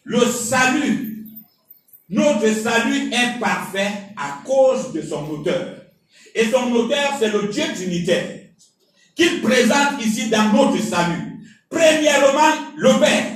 le 0.03 0.25
salut, 0.25 1.27
notre 2.09 2.47
salut 2.53 3.11
est 3.11 3.39
parfait 3.39 3.91
à 4.15 4.41
cause 4.45 4.93
de 4.93 5.01
son 5.01 5.27
auteur. 5.29 5.81
Et 6.33 6.45
son 6.45 6.71
auteur, 6.71 7.15
c'est 7.19 7.31
le 7.31 7.47
Dieu 7.47 7.63
trinitaire, 7.73 8.41
qu'il 9.15 9.41
présente 9.41 10.03
ici 10.05 10.29
dans 10.29 10.53
notre 10.53 10.81
salut. 10.81 11.33
Premièrement, 11.69 12.71
le 12.77 12.99
Père. 12.99 13.31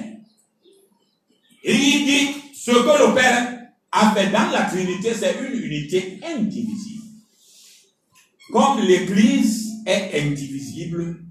Il 1.63 2.05
dit, 2.05 2.35
ce 2.53 2.71
que 2.71 3.07
le 3.07 3.15
Père 3.15 3.59
a 3.91 4.11
fait 4.11 4.27
dans 4.27 4.51
la 4.51 4.63
Trinité, 4.63 5.13
c'est 5.13 5.35
une 5.39 5.59
unité 5.59 6.19
indivisible. 6.23 7.03
Comme 8.51 8.81
l'Église 8.81 9.67
est 9.85 10.21
indivisible, 10.21 11.23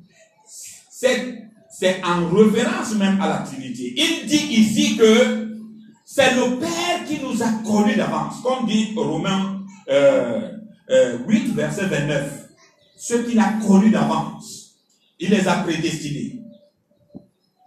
c'est 0.91 1.49
c'est 1.79 2.03
en 2.03 2.29
référence 2.29 2.97
même 2.97 3.21
à 3.21 3.29
la 3.29 3.39
Trinité. 3.39 3.95
Il 3.97 4.27
dit 4.27 4.47
ici 4.61 4.97
que 4.97 5.49
c'est 6.05 6.35
le 6.35 6.59
Père 6.59 7.05
qui 7.07 7.21
nous 7.23 7.41
a 7.41 7.51
connus 7.65 7.95
d'avance, 7.95 8.41
comme 8.43 8.67
dit 8.67 8.93
Romains 8.97 9.61
8, 9.87 9.93
euh, 9.93 10.49
euh, 10.91 11.19
verset 11.55 11.87
29. 11.87 12.49
Ceux 12.97 13.23
qu'il 13.23 13.39
a 13.39 13.53
connus 13.65 13.91
d'avance, 13.91 14.75
il 15.21 15.31
les 15.31 15.47
a 15.47 15.63
prédestinés. 15.63 16.43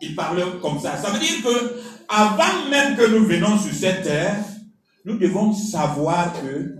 Il 0.01 0.13
parle 0.13 0.59
comme 0.59 0.77
ça. 0.77 0.97
Ça 0.97 1.11
veut 1.11 1.19
dire 1.19 1.41
que 1.41 1.79
avant 2.09 2.69
même 2.69 2.97
que 2.97 3.09
nous 3.09 3.25
venions 3.25 3.57
sur 3.59 3.73
cette 3.73 4.03
terre, 4.03 4.43
nous 5.05 5.17
devons 5.17 5.53
savoir 5.53 6.33
que 6.33 6.75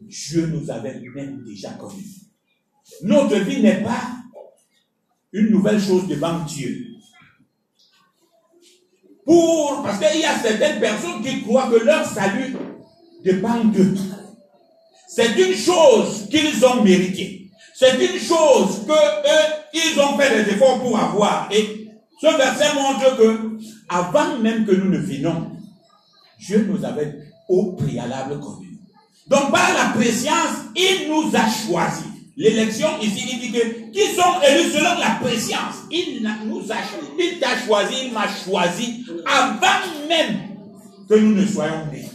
Dieu 0.00 0.46
nous 0.46 0.68
avait 0.68 1.00
même 1.14 1.44
déjà 1.44 1.70
connus. 1.74 2.22
Notre 3.04 3.36
vie 3.36 3.62
n'est 3.62 3.82
pas 3.84 4.21
une 5.32 5.50
nouvelle 5.50 5.80
chose 5.80 6.06
devant 6.06 6.40
Dieu. 6.40 6.86
Pour, 9.24 9.82
parce 9.82 9.98
qu'il 9.98 10.20
y 10.20 10.24
a 10.24 10.38
certaines 10.38 10.80
personnes 10.80 11.22
qui 11.22 11.42
croient 11.42 11.70
que 11.70 11.84
leur 11.84 12.04
salut 12.06 12.56
dépend 13.24 13.64
d'eux. 13.64 13.94
C'est 15.08 15.36
une 15.36 15.54
chose 15.54 16.28
qu'ils 16.30 16.64
ont 16.64 16.82
méritée. 16.82 17.50
C'est 17.74 17.94
une 17.94 18.18
chose 18.18 18.86
que 18.86 18.92
eux, 18.92 19.52
ils 19.74 20.00
ont 20.00 20.16
fait 20.18 20.44
des 20.44 20.52
efforts 20.52 20.80
pour 20.80 20.98
avoir. 20.98 21.48
Et 21.52 21.88
ce 22.20 22.26
verset 22.36 22.74
montre 22.74 23.16
que, 23.16 23.58
avant 23.88 24.38
même 24.38 24.64
que 24.64 24.72
nous 24.72 24.90
ne 24.90 24.98
venions, 24.98 25.52
Dieu 26.38 26.66
nous 26.68 26.84
avait 26.84 27.18
au 27.48 27.72
préalable 27.72 28.40
connu. 28.40 28.78
Donc 29.28 29.50
par 29.50 29.72
la 29.74 29.92
préscience, 29.94 30.66
il 30.76 31.08
nous 31.08 31.30
a 31.34 31.48
choisis. 31.48 32.11
L'élection, 32.36 32.88
ici, 33.02 33.28
il 33.32 33.40
dit 33.40 33.52
que 33.52 33.90
qui 33.90 34.14
sont 34.14 34.40
élus 34.48 34.70
selon 34.70 34.98
la 34.98 35.18
préscience. 35.20 35.74
Il 35.90 36.26
nous 36.46 36.72
a 36.72 36.76
il 37.18 37.38
t'a 37.38 37.58
choisi, 37.66 38.06
il 38.06 38.12
m'a 38.12 38.26
choisi 38.26 39.04
avant 39.26 40.08
même 40.08 40.38
que 41.08 41.14
nous 41.14 41.34
ne 41.34 41.46
soyons 41.46 41.86
nés. 41.92 42.08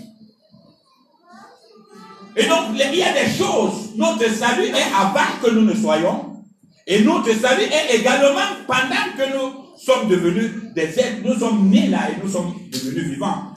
Et 2.35 2.45
donc, 2.47 2.67
il 2.73 2.95
y 2.95 3.03
a 3.03 3.13
des 3.13 3.31
choses. 3.31 3.95
Notre 3.95 4.29
salut 4.31 4.67
est 4.67 4.93
avant 4.95 5.39
que 5.41 5.49
nous 5.51 5.61
ne 5.61 5.75
soyons. 5.75 6.43
Et 6.85 7.01
notre 7.01 7.33
salut 7.33 7.63
est 7.63 7.95
également 7.95 8.39
pendant 8.67 9.17
que 9.17 9.35
nous 9.35 9.77
sommes 9.77 10.07
devenus 10.07 10.51
des 10.73 10.99
êtres. 10.99 11.21
Nous 11.23 11.37
sommes 11.39 11.69
nés 11.69 11.87
là 11.87 12.09
et 12.09 12.23
nous 12.23 12.31
sommes 12.31 12.53
devenus 12.71 13.09
vivants. 13.11 13.53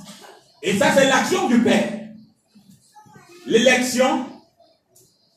Et 0.62 0.76
ça, 0.76 0.93
c'est 0.95 1.09
l'action 1.09 1.49
du 1.49 1.59
Père. 1.61 1.92
L'élection, 3.46 4.27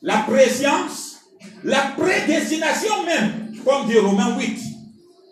la 0.02 0.18
préscience, 0.18 1.03
la 1.64 1.94
prédestination 1.96 3.04
même, 3.04 3.54
comme 3.64 3.86
dit 3.88 3.98
Romains 3.98 4.36
8, 4.38 4.58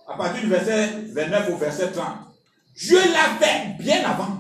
à 0.09 0.17
partir 0.17 0.43
du 0.43 0.49
verset 0.49 0.89
29 1.15 1.51
au 1.53 1.57
verset 1.57 1.93
30. 1.93 2.07
Dieu 2.77 2.99
l'a 2.99 3.39
fait 3.39 3.83
bien 3.83 4.03
avant. 4.05 4.39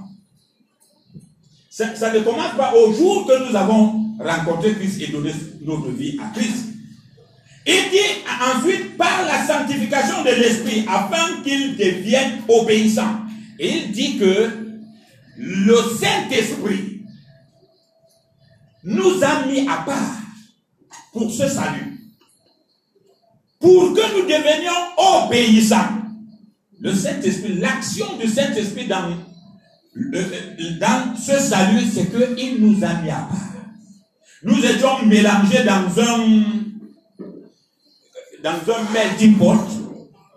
Ça, 1.70 2.12
ne 2.12 2.20
commence 2.20 2.54
pas 2.56 2.74
au 2.74 2.92
jour 2.92 3.26
que 3.26 3.48
nous 3.48 3.56
avons 3.56 4.16
rencontré 4.18 4.74
Christ 4.74 5.02
et 5.02 5.06
donné 5.08 5.32
notre 5.64 5.90
vie 5.90 6.18
à 6.22 6.34
Christ. 6.36 6.66
Il 7.66 7.90
dit 7.90 8.24
ensuite 8.56 8.96
par 8.96 9.24
la 9.24 9.46
sanctification 9.46 10.22
de 10.24 10.30
l'esprit 10.30 10.84
afin 10.88 11.42
qu'il 11.42 11.76
devienne 11.76 12.42
obéissant. 12.48 13.20
Et 13.58 13.68
il 13.68 13.92
dit 13.92 14.18
que 14.18 14.50
le 15.36 15.76
Saint-Esprit 16.00 17.02
nous 18.84 19.22
a 19.22 19.46
mis 19.46 19.66
à 19.68 19.76
part 19.86 20.21
pour 21.12 21.30
ce 21.30 21.48
salut. 21.48 21.98
Pour 23.60 23.92
que 23.94 24.00
nous 24.16 24.26
devenions 24.26 25.26
obéissants. 25.26 26.00
Le 26.80 26.94
Saint-Esprit, 26.94 27.58
l'action 27.60 28.16
du 28.16 28.26
Saint-Esprit 28.26 28.88
dans, 28.88 29.16
dans 30.80 31.16
ce 31.16 31.38
salut, 31.38 31.84
c'est 31.92 32.10
qu'il 32.10 32.60
nous 32.60 32.82
a 32.84 32.94
mis 32.94 33.10
à 33.10 33.28
part. 33.28 33.52
Nous 34.42 34.64
étions 34.64 35.04
mélangés 35.06 35.62
dans 35.64 36.02
un 36.02 36.62
dans 38.42 38.74
un 38.74 38.92
melting 38.92 39.38
pot. 39.38 39.54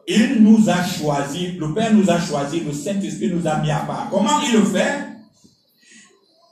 Il 0.07 0.43
nous 0.43 0.69
a 0.69 0.83
choisi, 0.83 1.53
le 1.53 1.73
Père 1.73 1.91
nous 1.91 2.07
a 2.11 2.19
choisi, 2.19 2.59
le 2.59 2.71
Saint-Esprit 2.71 3.31
nous 3.33 3.47
a 3.47 3.57
mis 3.57 3.71
à 3.71 3.79
part. 3.79 4.09
Comment 4.11 4.39
il 4.41 4.53
le 4.53 4.65
fait? 4.65 5.07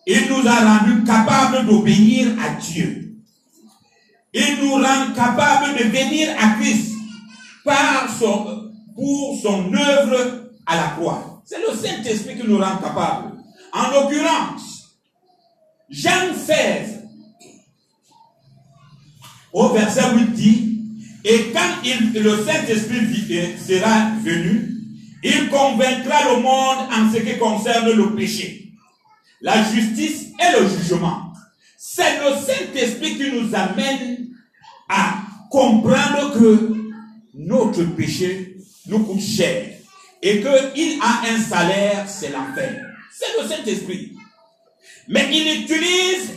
Il 0.08 0.28
nous 0.30 0.48
a 0.48 0.80
rendus 0.80 1.04
capables 1.04 1.68
d'obéir 1.68 2.30
à 2.42 2.60
Dieu. 2.60 3.03
Il 4.34 4.58
nous 4.62 4.74
rend 4.74 5.14
capables 5.16 5.78
de 5.78 5.84
venir 5.84 6.36
à 6.40 6.60
Christ 6.60 6.94
par 7.64 8.10
son, 8.18 8.72
pour 8.96 9.40
son 9.42 9.72
œuvre 9.74 10.50
à 10.66 10.76
la 10.76 10.88
croix. 10.98 11.42
C'est 11.46 11.60
le 11.60 11.76
Saint-Esprit 11.76 12.38
qui 12.40 12.48
nous 12.48 12.58
rend 12.58 12.78
capables. 12.78 13.34
En 13.72 13.92
l'occurrence, 13.92 14.98
Jean 15.90 16.34
16, 16.36 17.04
au 19.52 19.70
verset 19.70 20.16
8 20.16 20.32
dit, 20.34 20.80
et 21.24 21.54
quand 21.54 21.88
le 22.16 22.44
Saint-Esprit 22.44 23.58
sera 23.58 24.12
venu, 24.24 24.74
il 25.24 25.50
convaincra 25.50 26.36
le 26.36 26.42
monde 26.42 26.90
en 26.92 27.14
ce 27.14 27.20
qui 27.20 27.38
concerne 27.38 27.92
le 27.92 28.16
péché, 28.16 28.74
la 29.42 29.64
justice 29.64 30.32
et 30.40 30.60
le 30.60 30.68
jugement. 30.68 31.33
C'est 31.86 32.18
le 32.20 32.34
Saint-Esprit 32.38 33.18
qui 33.18 33.30
nous 33.30 33.54
amène 33.54 34.30
à 34.88 35.16
comprendre 35.52 36.32
que 36.34 36.74
notre 37.34 37.84
péché 37.98 38.56
nous 38.88 39.00
coûte 39.00 39.20
cher 39.20 39.66
et 40.22 40.40
qu'il 40.40 41.02
a 41.02 41.24
un 41.30 41.38
salaire, 41.42 42.06
c'est 42.08 42.30
l'enfer. 42.30 42.82
C'est 43.12 43.42
le 43.42 43.50
Saint-Esprit. 43.50 44.14
Mais 45.10 45.28
il 45.30 45.64
utilise 45.64 46.32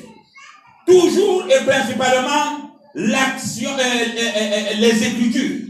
toujours 0.84 1.46
et 1.48 1.64
principalement 1.64 2.72
l'action, 2.96 3.70
euh, 3.70 3.82
euh, 3.82 4.30
euh, 4.36 4.74
les 4.80 5.06
Écritures. 5.06 5.60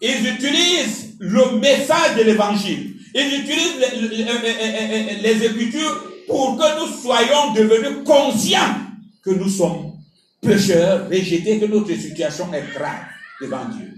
Ils 0.00 0.26
utilisent 0.34 1.14
le 1.20 1.60
message 1.60 2.16
de 2.16 2.24
l'Évangile. 2.24 2.96
Ils 3.14 3.40
utilisent 3.40 3.78
les, 4.10 5.14
les 5.22 5.46
Écritures 5.46 6.10
pour 6.26 6.58
que 6.58 6.80
nous 6.80 7.00
soyons 7.00 7.52
devenus 7.52 8.04
conscients 8.04 8.90
que 9.22 9.30
nous 9.30 9.48
sommes 9.48 9.92
pécheurs, 10.40 11.08
rejetés, 11.08 11.60
que 11.60 11.66
notre 11.66 11.94
situation 11.94 12.52
est 12.52 12.72
grave 12.74 13.06
devant 13.40 13.64
Dieu. 13.66 13.92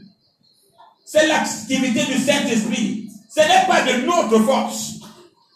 C'est 1.05 1.27
l'activité 1.27 2.05
du 2.05 2.19
Saint-Esprit. 2.19 3.09
Ce 3.35 3.41
n'est 3.41 3.67
pas 3.67 3.83
de 3.83 4.05
notre 4.05 4.41
force. 4.41 4.95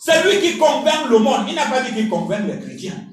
C'est 0.00 0.22
lui 0.24 0.40
qui 0.40 0.58
convainc 0.58 1.08
le 1.10 1.18
monde. 1.18 1.46
Il 1.48 1.54
n'a 1.54 1.66
pas 1.66 1.82
dit 1.82 1.94
qu'il 1.94 2.08
convainc 2.08 2.46
les 2.46 2.60
chrétiens. 2.60 3.06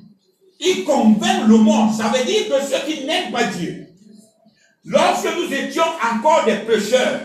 Il 0.60 0.84
convainc 0.84 1.48
le 1.48 1.58
monde. 1.58 1.94
Ça 1.94 2.10
veut 2.10 2.24
dire 2.24 2.48
que 2.48 2.62
ceux 2.66 2.86
qui 2.86 3.06
n'aiment 3.06 3.32
pas 3.32 3.46
Dieu, 3.46 3.88
lorsque 4.86 5.28
nous 5.36 5.52
étions 5.54 5.84
encore 5.84 6.46
des 6.46 6.58
pécheurs, 6.58 7.22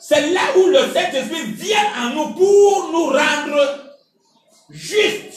c'est 0.00 0.32
là 0.32 0.40
où 0.58 0.66
le 0.66 0.92
Saint-Esprit 0.92 1.52
vient 1.52 1.86
en 1.98 2.10
nous 2.10 2.34
pour 2.34 2.90
nous 2.92 3.06
rendre 3.06 3.96
justes 4.70 5.33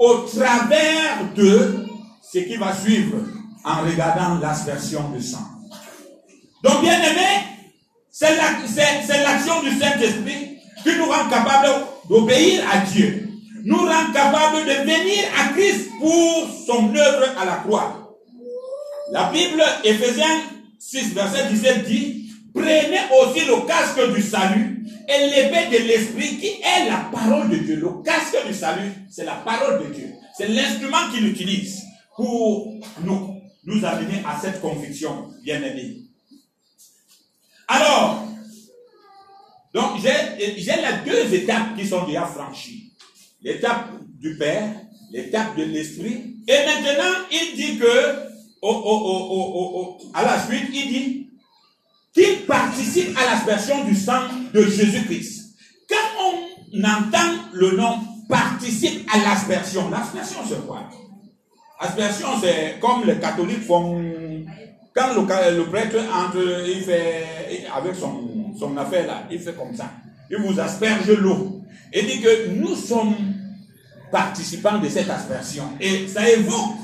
au 0.00 0.14
travers 0.22 1.32
de 1.36 1.86
ce 2.32 2.38
qui 2.38 2.56
va 2.56 2.74
suivre 2.74 3.18
en 3.64 3.82
regardant 3.82 4.38
l'aspersion 4.40 5.10
du 5.10 5.22
sang. 5.22 5.46
Donc, 6.64 6.80
bien 6.80 6.98
aimé, 6.98 7.44
c'est 8.10 8.34
l'action 8.34 9.62
du 9.62 9.78
Saint-Esprit 9.78 10.58
qui 10.82 10.96
nous 10.96 11.04
rend 11.04 11.28
capables 11.28 11.68
d'obéir 12.08 12.64
à 12.72 12.78
Dieu, 12.78 13.28
nous 13.64 13.76
rend 13.76 14.10
capables 14.14 14.64
de 14.64 14.90
venir 14.90 15.24
à 15.38 15.52
Christ 15.52 15.90
pour 16.00 16.48
son 16.66 16.94
œuvre 16.94 17.38
à 17.38 17.44
la 17.44 17.56
croix. 17.56 18.16
La 19.12 19.30
Bible, 19.30 19.62
Ephésiens 19.84 20.40
6, 20.78 21.12
verset 21.12 21.48
17 21.50 21.84
dit, 21.84 22.29
prenez 22.54 23.00
aussi 23.20 23.46
le 23.46 23.66
casque 23.66 24.14
du 24.14 24.22
salut 24.22 24.84
et 25.08 25.30
l'épée 25.30 25.78
de 25.78 25.84
l'esprit 25.84 26.38
qui 26.38 26.46
est 26.46 26.88
la 26.88 27.08
parole 27.12 27.48
de 27.50 27.56
Dieu. 27.56 27.76
Le 27.76 28.02
casque 28.02 28.46
du 28.46 28.54
salut, 28.54 28.92
c'est 29.10 29.24
la 29.24 29.36
parole 29.36 29.86
de 29.86 29.94
Dieu. 29.94 30.10
C'est 30.36 30.48
l'instrument 30.48 31.10
qu'il 31.12 31.26
utilise 31.26 31.82
pour 32.16 32.74
nous, 33.02 33.40
nous 33.64 33.84
amener 33.84 34.22
à 34.26 34.38
cette 34.40 34.60
conviction, 34.60 35.28
bien 35.42 35.62
aimé. 35.62 35.98
Alors, 37.68 38.24
donc 39.72 40.00
j'ai 40.02 40.10
les 40.46 41.10
deux 41.10 41.34
étapes 41.34 41.76
qui 41.76 41.86
sont 41.86 42.04
déjà 42.04 42.26
franchies. 42.26 42.92
L'étape 43.42 43.90
du 44.18 44.36
Père, 44.36 44.74
l'étape 45.12 45.56
de 45.56 45.64
l'Esprit. 45.64 46.36
Et 46.46 46.66
maintenant, 46.66 47.26
il 47.30 47.56
dit 47.56 47.78
que, 47.78 48.30
à 50.14 50.22
la 50.24 50.46
suite, 50.46 50.70
il 50.74 50.88
dit 50.88 51.29
qu'il 52.12 52.46
participe 52.46 53.16
à 53.16 53.30
l'aspersion 53.30 53.84
du 53.84 53.94
sang 53.94 54.22
de 54.52 54.62
Jésus-Christ. 54.62 55.54
Quand 55.88 55.96
on 56.74 56.80
entend 56.84 57.48
le 57.52 57.76
nom 57.76 57.98
participe 58.28 59.08
à 59.12 59.18
l'aspersion, 59.18 59.90
l'aspersion 59.90 60.40
c'est 60.48 60.66
quoi? 60.66 60.88
Aspersion, 61.80 62.28
c'est 62.40 62.78
comme 62.80 63.04
les 63.06 63.18
catholiques 63.18 63.64
font. 63.64 64.02
Quand 64.94 65.14
le, 65.14 65.64
prêtre 65.64 65.96
entre, 66.12 66.66
il 66.68 66.82
fait, 66.82 67.24
avec 67.74 67.94
son, 67.94 68.54
son 68.58 68.76
affaire 68.76 69.06
là, 69.06 69.22
il 69.30 69.38
fait 69.38 69.54
comme 69.54 69.74
ça. 69.74 69.90
Il 70.30 70.38
vous 70.38 70.60
asperge 70.60 71.10
l'eau. 71.10 71.62
Et 71.92 72.02
dit 72.02 72.20
que 72.20 72.48
nous 72.50 72.74
sommes 72.76 73.14
participants 74.12 74.78
de 74.78 74.88
cette 74.88 75.08
aspersion. 75.08 75.64
Et 75.80 76.06
ça 76.06 76.28
évoque 76.28 76.76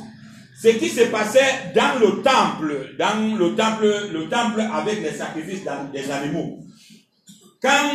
ce 0.63 0.69
qui 0.69 0.89
se 0.89 1.03
passait 1.05 1.73
dans 1.75 1.99
le 2.01 2.23
temple, 2.23 2.97
dans 2.99 3.37
le 3.37 3.55
temple, 3.55 4.09
le 4.13 4.29
temple 4.29 4.61
avec 4.61 5.03
les 5.03 5.13
sacrifices 5.13 5.63
des 5.93 6.11
animaux. 6.11 6.61
Quand 7.61 7.93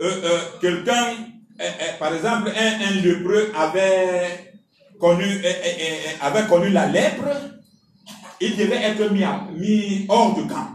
euh, 0.00 0.10
euh, 0.24 0.38
quelqu'un, 0.60 1.14
euh, 1.60 1.64
par 1.98 2.14
exemple, 2.14 2.50
un, 2.56 2.86
un 2.86 3.00
lépreux 3.02 3.52
avait 3.56 4.54
connu, 4.98 5.26
avait 6.20 6.46
connu 6.48 6.70
la 6.70 6.86
lèpre, 6.86 7.28
il 8.40 8.56
devait 8.56 8.82
être 8.82 9.10
mis, 9.10 9.24
mis 9.58 10.06
hors 10.08 10.36
de 10.36 10.42
camp. 10.48 10.68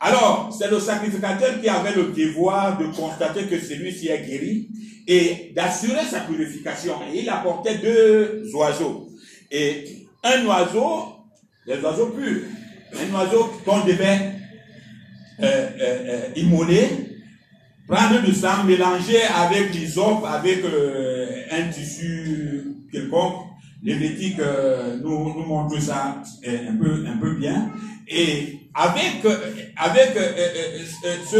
Alors, 0.00 0.56
c'est 0.56 0.70
le 0.70 0.80
sacrificateur 0.80 1.60
qui 1.60 1.68
avait 1.68 1.94
le 1.94 2.04
devoir 2.04 2.78
de 2.78 2.86
constater 2.86 3.44
que 3.44 3.60
celui-ci 3.60 4.08
est 4.08 4.26
guéri 4.26 4.68
et 5.06 5.52
d'assurer 5.54 6.04
sa 6.10 6.20
purification. 6.20 6.94
Et 7.12 7.20
il 7.20 7.28
apportait 7.28 7.78
deux 7.78 8.50
oiseaux. 8.54 9.09
Et 9.50 10.06
un 10.22 10.46
oiseau, 10.46 11.16
les 11.66 11.80
oiseaux 11.80 12.08
purs, 12.08 12.42
un 12.94 13.14
oiseau 13.14 13.52
qu'on 13.64 13.84
devait 13.84 14.32
euh, 15.42 15.46
euh, 15.46 15.68
euh, 15.80 16.20
immoler, 16.36 16.88
prendre 17.88 18.22
du 18.22 18.32
sang, 18.32 18.64
mélanger 18.64 19.22
avec 19.22 19.74
l'hysope, 19.74 20.24
avec 20.24 20.62
un 21.50 21.68
tissu 21.70 22.62
quelconque. 22.92 23.46
Lévitique 23.82 24.36
nous, 25.02 25.34
nous 25.34 25.46
montre 25.46 25.80
ça 25.80 26.22
un 26.46 26.76
peu, 26.76 27.04
un 27.08 27.16
peu 27.16 27.34
bien. 27.36 27.70
Et 28.06 28.58
avec, 28.74 29.24
avec 29.76 30.10
ce, 31.24 31.38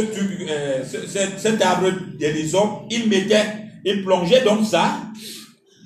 cet 1.37 1.63
arbre 1.63 1.91
de 2.19 2.27
l'hysope, 2.27 2.87
il 2.91 3.09
mettait, 3.09 3.45
il 3.85 4.03
plongeait 4.03 4.43
donc 4.43 4.65
ça 4.65 5.03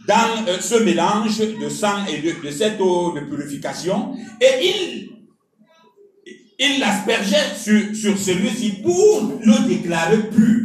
dans 0.06 0.46
euh, 0.48 0.60
ce 0.60 0.76
mélange 0.82 1.38
de 1.38 1.68
sang 1.68 2.04
et 2.06 2.20
de, 2.20 2.50
cette 2.50 2.80
eau 2.80 3.12
de 3.12 3.20
purification 3.20 4.14
et 4.40 5.10
il 6.58 6.80
l'aspergeait 6.80 7.54
sur, 7.56 7.94
sur 7.94 8.16
celui-ci 8.16 8.82
pour 8.82 9.40
le 9.42 9.68
déclarer 9.68 10.18
pur. 10.28 10.60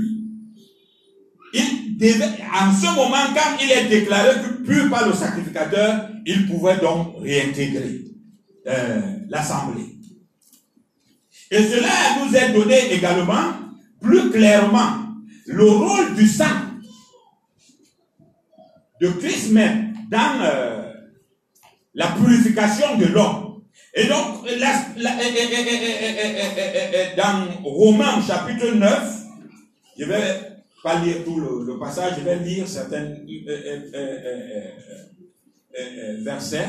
Il 1.53 1.97
devait, 1.97 2.25
en 2.53 2.71
ce 2.71 2.85
moment, 2.95 3.33
quand 3.33 3.57
il 3.63 3.71
est 3.71 3.89
déclaré 3.89 4.35
pur 4.65 4.89
par 4.89 5.07
le 5.07 5.13
sacrificateur, 5.13 6.09
il 6.25 6.47
pouvait 6.47 6.77
donc 6.77 7.15
réintégrer 7.21 8.01
euh, 8.67 9.01
l'assemblée. 9.29 9.95
Et 11.49 11.63
cela 11.63 11.89
nous 12.23 12.35
est 12.35 12.53
donné 12.53 12.93
également 12.93 13.53
plus 13.99 14.29
clairement 14.29 14.97
le 15.47 15.63
rôle 15.63 16.13
du 16.15 16.27
sang 16.27 16.68
de 19.01 19.07
Christ 19.09 19.51
même 19.51 19.93
dans 20.09 20.41
euh, 20.41 20.93
la 21.93 22.07
purification 22.07 22.97
de 22.97 23.05
l'homme. 23.05 23.61
Et 23.93 24.05
donc, 24.05 24.45
dans 27.17 27.47
Romains 27.63 28.21
chapitre 28.25 28.71
9, 28.71 29.19
je 29.97 30.05
vais 30.05 30.49
pas 30.83 30.99
lire 30.99 31.17
tout 31.25 31.39
le, 31.39 31.79
passage, 31.79 32.13
je 32.19 32.23
vais 32.23 32.37
lire 32.37 32.67
certains 32.67 33.05
euh, 33.05 33.81
euh, 35.77 36.17
versets. 36.23 36.67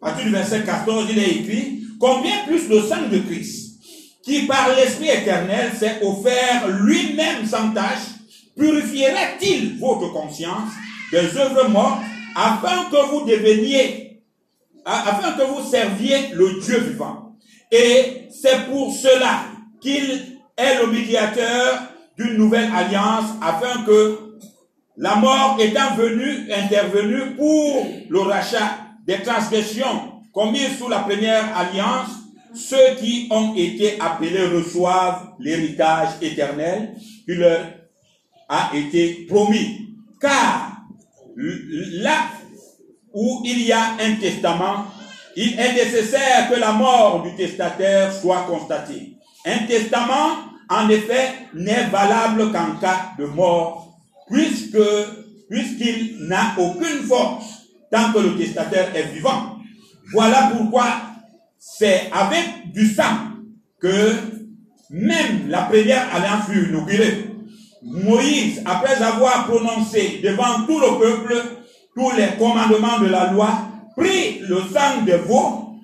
À 0.00 0.06
partir 0.06 0.26
du 0.26 0.32
verset 0.32 0.62
14, 0.64 1.06
il 1.10 1.18
est 1.18 1.30
écrit, 1.30 1.82
combien 2.00 2.44
plus 2.46 2.68
le 2.68 2.80
sang 2.82 3.08
de 3.10 3.18
Christ, 3.18 3.78
qui 4.22 4.46
par 4.46 4.74
l'Esprit 4.74 5.08
éternel 5.08 5.72
s'est 5.78 6.00
offert 6.02 6.68
lui-même 6.68 7.46
sans 7.46 7.72
tâche, 7.72 8.14
purifiera-t-il 8.56 9.78
votre 9.78 10.12
conscience 10.12 10.70
des 11.14 11.38
œuvres 11.38 11.68
mortes, 11.68 12.00
afin 12.34 12.90
que 12.90 13.10
vous 13.10 13.24
deveniez, 13.24 14.20
afin 14.84 15.32
que 15.32 15.44
vous 15.44 15.62
serviez 15.62 16.30
le 16.34 16.60
Dieu 16.60 16.80
vivant. 16.80 17.36
Et 17.70 18.28
c'est 18.30 18.66
pour 18.66 18.92
cela 18.92 19.44
qu'il 19.80 20.40
est 20.56 20.78
le 20.80 20.88
médiateur 20.88 21.82
d'une 22.18 22.36
nouvelle 22.36 22.70
alliance, 22.74 23.30
afin 23.40 23.84
que 23.84 24.36
la 24.96 25.16
mort 25.16 25.56
étant 25.60 25.94
venue, 25.96 26.52
intervenue 26.52 27.36
pour 27.36 27.86
le 28.08 28.20
rachat 28.20 28.78
des 29.06 29.22
transgressions 29.22 30.22
commises 30.32 30.78
sous 30.78 30.88
la 30.88 31.00
première 31.00 31.56
alliance, 31.56 32.10
ceux 32.54 32.94
qui 32.98 33.28
ont 33.30 33.54
été 33.56 34.00
appelés 34.00 34.46
reçoivent 34.46 35.30
l'héritage 35.38 36.08
éternel 36.22 36.94
qui 37.24 37.34
leur 37.34 37.60
a 38.48 38.70
été 38.74 39.26
promis. 39.28 39.88
Car 40.20 40.83
là 41.36 42.28
où 43.12 43.42
il 43.44 43.62
y 43.62 43.72
a 43.72 43.96
un 44.00 44.14
testament, 44.16 44.86
il 45.36 45.58
est 45.58 45.72
nécessaire 45.72 46.48
que 46.50 46.58
la 46.58 46.72
mort 46.72 47.22
du 47.22 47.34
testataire 47.34 48.12
soit 48.12 48.46
constatée. 48.48 49.16
Un 49.44 49.66
testament, 49.66 50.36
en 50.68 50.88
effet, 50.88 51.32
n'est 51.54 51.86
valable 51.86 52.52
qu'en 52.52 52.76
cas 52.80 53.12
de 53.18 53.26
mort, 53.26 53.98
puisqu'il 54.30 56.16
n'a 56.26 56.54
aucune 56.58 57.02
force 57.06 57.64
tant 57.90 58.12
que 58.12 58.18
le 58.18 58.36
testataire 58.36 58.94
est 58.94 59.12
vivant. 59.12 59.58
Voilà 60.12 60.52
pourquoi 60.56 60.86
c'est 61.58 62.10
avec 62.12 62.72
du 62.72 62.86
sang 62.92 63.32
que 63.80 64.14
même 64.90 65.48
la 65.48 65.62
première 65.62 66.14
alliance 66.14 66.46
fut 66.48 66.68
inaugurée. 66.68 67.33
Moïse, 67.84 68.62
après 68.64 69.02
avoir 69.02 69.46
prononcé 69.46 70.20
devant 70.22 70.64
tout 70.66 70.80
le 70.80 70.98
peuple 70.98 71.42
tous 71.94 72.10
les 72.16 72.28
commandements 72.38 72.98
de 72.98 73.06
la 73.06 73.30
loi, 73.30 73.58
prit 73.96 74.40
le 74.40 74.56
sang 74.72 75.02
des 75.04 75.16
veaux, 75.16 75.76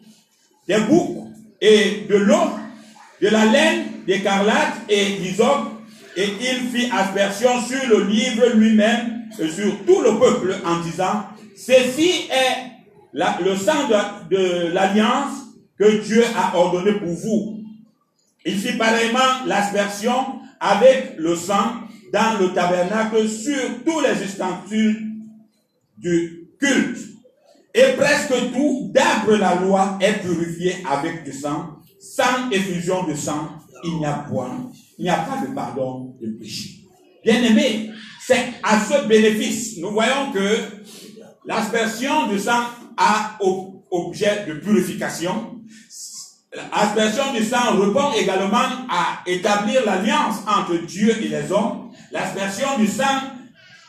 des 0.66 0.80
boucs 0.80 1.26
et 1.60 2.06
de 2.08 2.16
l'eau, 2.16 2.50
de 3.20 3.28
la 3.28 3.44
laine, 3.44 3.84
d'écarlate 4.06 4.74
et 4.88 5.18
d'hysope, 5.20 5.68
et 6.16 6.26
il 6.40 6.68
fit 6.70 6.90
aspersion 6.90 7.60
sur 7.62 7.86
le 7.88 8.04
livre 8.04 8.48
lui-même 8.54 9.28
et 9.38 9.48
sur 9.48 9.84
tout 9.86 10.00
le 10.00 10.18
peuple 10.18 10.56
en 10.64 10.80
disant, 10.80 11.24
ceci 11.56 12.28
est 12.30 12.70
le 13.12 13.56
sang 13.56 13.88
de, 13.88 14.36
de 14.36 14.66
l'alliance 14.72 15.32
que 15.78 16.02
Dieu 16.02 16.24
a 16.36 16.56
ordonné 16.56 16.92
pour 16.92 17.12
vous. 17.12 17.60
Il 18.44 18.58
fit 18.58 18.76
pareillement 18.76 19.44
l'aspersion 19.46 20.40
avec 20.58 21.14
le 21.18 21.36
sang 21.36 21.72
dans 22.12 22.38
le 22.40 22.52
tabernacle 22.52 23.28
sur 23.28 23.84
tous 23.84 24.00
les 24.00 24.24
ustensiles 24.24 25.06
du 25.96 26.48
culte. 26.58 26.98
Et 27.74 27.96
presque 27.96 28.52
tout, 28.52 28.90
d'après 28.92 29.38
la 29.38 29.54
loi, 29.56 29.98
est 30.00 30.14
purifié 30.14 30.76
avec 30.88 31.24
du 31.24 31.32
sang. 31.32 31.76
Sans 32.00 32.50
effusion 32.50 33.04
de 33.04 33.14
sang, 33.14 33.50
il 33.84 33.98
n'y 33.98 34.06
a 34.06 34.24
point, 34.28 34.70
il 34.98 35.04
n'y 35.04 35.10
a 35.10 35.18
pas 35.18 35.46
de 35.46 35.54
pardon 35.54 36.16
de 36.20 36.30
péché. 36.32 36.80
Bien 37.24 37.42
aimé, 37.42 37.90
c'est 38.26 38.54
à 38.62 38.80
ce 38.80 39.06
bénéfice, 39.06 39.76
nous 39.78 39.90
voyons 39.90 40.32
que 40.32 40.56
l'aspersion 41.44 42.28
du 42.28 42.38
sang 42.38 42.62
a 42.96 43.38
objet 43.90 44.46
de 44.46 44.54
purification. 44.54 45.60
L'aspersion 46.52 47.32
du 47.32 47.44
sang 47.44 47.78
répond 47.80 48.12
également 48.16 48.56
à 48.88 49.22
établir 49.26 49.84
l'alliance 49.86 50.38
entre 50.48 50.76
Dieu 50.84 51.16
et 51.22 51.28
les 51.28 51.52
hommes 51.52 51.90
L'aspersion 52.10 52.76
du 52.78 52.88
sang 52.88 53.04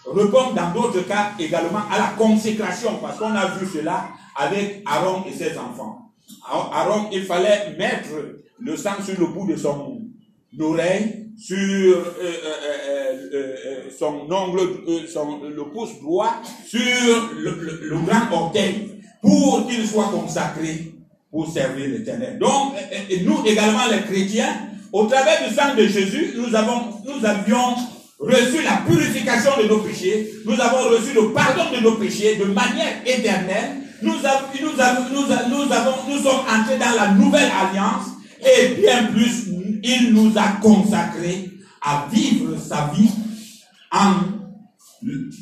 répond 0.06 0.52
dans 0.54 0.72
d'autres 0.72 1.02
cas 1.08 1.32
également 1.40 1.82
à 1.92 1.98
la 1.98 2.08
consécration, 2.18 3.00
parce 3.02 3.18
qu'on 3.18 3.34
a 3.36 3.48
vu 3.58 3.68
cela 3.68 4.10
avec 4.36 4.84
Aaron 4.86 5.24
et 5.28 5.34
ses 5.34 5.58
enfants. 5.58 6.12
Aaron, 6.48 7.10
il 7.12 7.24
fallait 7.24 7.76
mettre 7.78 8.10
le 8.60 8.78
sang 8.78 9.02
sur 9.04 9.20
le 9.20 9.28
bout 9.28 9.48
de 9.48 9.56
son 9.56 10.00
oreille, 10.60 11.30
sur 11.38 11.58
euh, 11.58 12.04
euh, 12.22 13.30
euh, 13.34 13.90
son 13.98 14.28
ongle, 14.32 14.62
son, 15.12 15.42
le 15.44 15.64
pouce 15.66 16.00
droit, 16.00 16.36
sur 16.66 16.80
le, 17.40 17.98
grand 18.06 18.32
orteil. 18.32 19.02
pour 19.22 19.68
qu'il 19.68 19.88
soit 19.88 20.10
consacré 20.12 20.91
pour 21.32 21.52
servir 21.52 21.88
l'éternel. 21.88 22.38
Donc, 22.40 22.74
nous 23.24 23.44
également 23.46 23.88
les 23.90 24.02
chrétiens, 24.02 24.54
au 24.92 25.06
travers 25.06 25.48
du 25.48 25.56
sang 25.56 25.74
de 25.76 25.88
Jésus, 25.88 26.34
nous 26.36 26.54
avons, 26.54 27.00
nous 27.06 27.26
avions 27.26 27.76
reçu 28.20 28.62
la 28.64 28.84
purification 28.86 29.52
de 29.64 29.68
nos 29.68 29.80
péchés, 29.80 30.30
nous 30.46 30.60
avons 30.60 30.90
reçu 30.90 31.14
le 31.16 31.32
pardon 31.32 31.64
de 31.76 31.82
nos 31.82 31.94
péchés 31.94 32.36
de 32.36 32.44
manière 32.46 33.02
éternelle, 33.06 33.78
nous, 34.02 34.14
avons, 34.26 35.06
nous, 36.10 36.18
sommes 36.18 36.42
entrés 36.50 36.78
dans 36.78 36.96
la 36.96 37.12
nouvelle 37.14 37.50
alliance 37.52 38.08
et 38.42 38.76
bien 38.76 39.06
plus, 39.06 39.48
il 39.84 40.14
nous 40.14 40.34
a 40.38 40.60
consacrés 40.62 41.50
à 41.82 42.08
vivre 42.12 42.58
sa 42.60 42.92
vie 42.96 43.10
en 43.92 44.14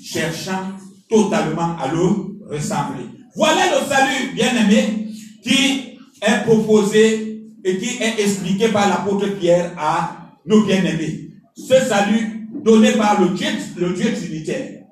cherchant 0.04 0.72
totalement 1.10 1.76
à 1.78 1.88
le 1.92 2.56
ressembler. 2.56 3.06
Voilà 3.36 3.62
le 3.68 3.88
salut, 3.88 4.34
bien-aimé, 4.36 5.09
qui 5.42 6.00
est 6.22 6.44
proposé 6.46 7.44
et 7.64 7.78
qui 7.78 8.02
est 8.02 8.20
expliqué 8.20 8.70
par 8.70 8.90
l'apôtre 8.90 9.28
Pierre 9.40 9.74
à 9.78 10.38
nos 10.46 10.66
bien-aimés. 10.66 11.32
Ce 11.56 11.80
salut 11.82 12.48
donné 12.64 12.94
par 12.94 13.22
le 13.22 13.30
Dieu, 13.30 13.48
le 13.78 13.94
Dieu 13.94 14.14
trinitaire. 14.14 14.84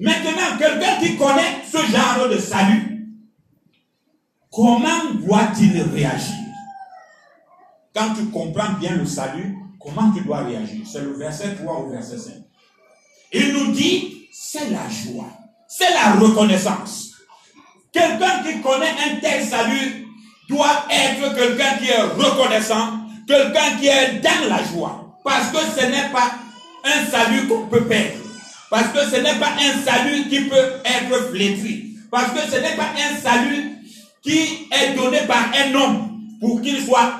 Maintenant, 0.00 0.58
quelqu'un 0.58 0.96
qui 1.00 1.16
connaît 1.16 1.62
ce 1.70 1.78
genre 1.78 2.28
de 2.30 2.38
salut, 2.38 3.08
comment 4.50 5.14
doit-il 5.14 5.80
réagir? 5.82 6.34
Quand 7.94 8.14
tu 8.14 8.26
comprends 8.26 8.72
bien 8.80 8.96
le 8.96 9.06
salut, 9.06 9.56
comment 9.80 10.10
tu 10.12 10.22
dois 10.22 10.44
réagir? 10.44 10.80
C'est 10.90 11.02
le 11.02 11.12
verset 11.16 11.54
3 11.56 11.80
au 11.80 11.90
verset 11.90 12.18
5. 12.18 12.32
Il 13.32 13.52
nous 13.52 13.72
dit, 13.72 14.28
c'est 14.32 14.70
la 14.70 14.88
joie, 14.88 15.30
c'est 15.68 15.92
la 15.92 16.14
reconnaissance. 16.14 17.05
Quelqu'un 17.96 18.42
qui 18.44 18.60
connaît 18.60 18.90
un 18.90 19.16
tel 19.22 19.42
salut 19.42 20.06
doit 20.50 20.84
être 20.90 21.34
quelqu'un 21.34 21.78
qui 21.78 21.88
est 21.88 22.02
reconnaissant, 22.02 22.90
quelqu'un 23.26 23.78
qui 23.80 23.86
est 23.86 24.20
dans 24.20 24.50
la 24.50 24.62
joie. 24.62 25.16
Parce 25.24 25.48
que 25.48 25.80
ce 25.80 25.86
n'est 25.86 26.10
pas 26.12 26.32
un 26.84 27.10
salut 27.10 27.48
qu'on 27.48 27.66
peut 27.68 27.84
perdre. 27.84 28.18
Parce 28.68 28.88
que 28.88 28.98
ce 29.10 29.16
n'est 29.16 29.36
pas 29.36 29.48
un 29.48 29.82
salut 29.82 30.28
qui 30.28 30.40
peut 30.40 30.72
être 30.84 31.30
flétri. 31.30 31.94
Parce 32.10 32.32
que 32.32 32.40
ce 32.40 32.60
n'est 32.60 32.76
pas 32.76 32.90
un 32.98 33.16
salut 33.16 33.78
qui 34.22 34.68
est 34.70 34.94
donné 34.94 35.20
par 35.26 35.50
un 35.56 35.74
homme 35.74 36.20
pour 36.38 36.60
qu'il 36.60 36.84
soit 36.84 37.14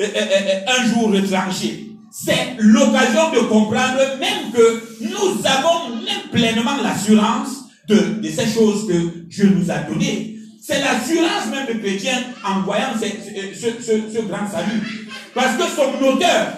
euh, 0.00 0.06
euh, 0.16 0.26
euh, 0.30 0.78
un 0.78 0.94
jour 0.94 1.12
retranché. 1.12 1.90
C'est 2.10 2.54
l'occasion 2.56 3.32
de 3.32 3.40
comprendre 3.40 3.98
même 4.18 4.50
que 4.50 4.82
nous 5.02 5.46
avons 5.46 5.96
même 5.96 6.30
pleinement 6.32 6.76
l'assurance 6.82 7.65
de, 7.88 8.28
ces 8.28 8.46
choses 8.46 8.86
que 8.86 9.26
Dieu 9.26 9.48
nous 9.48 9.70
a 9.70 9.78
données. 9.78 10.36
C'est 10.60 10.80
l'assurance 10.80 11.46
même 11.50 11.66
de 11.66 11.80
chrétien 11.80 12.18
en 12.44 12.62
voyant 12.62 12.92
ce, 12.98 14.20
grand 14.26 14.48
salut. 14.50 15.10
Parce 15.34 15.56
que 15.56 15.62
son 15.74 16.04
auteur, 16.04 16.48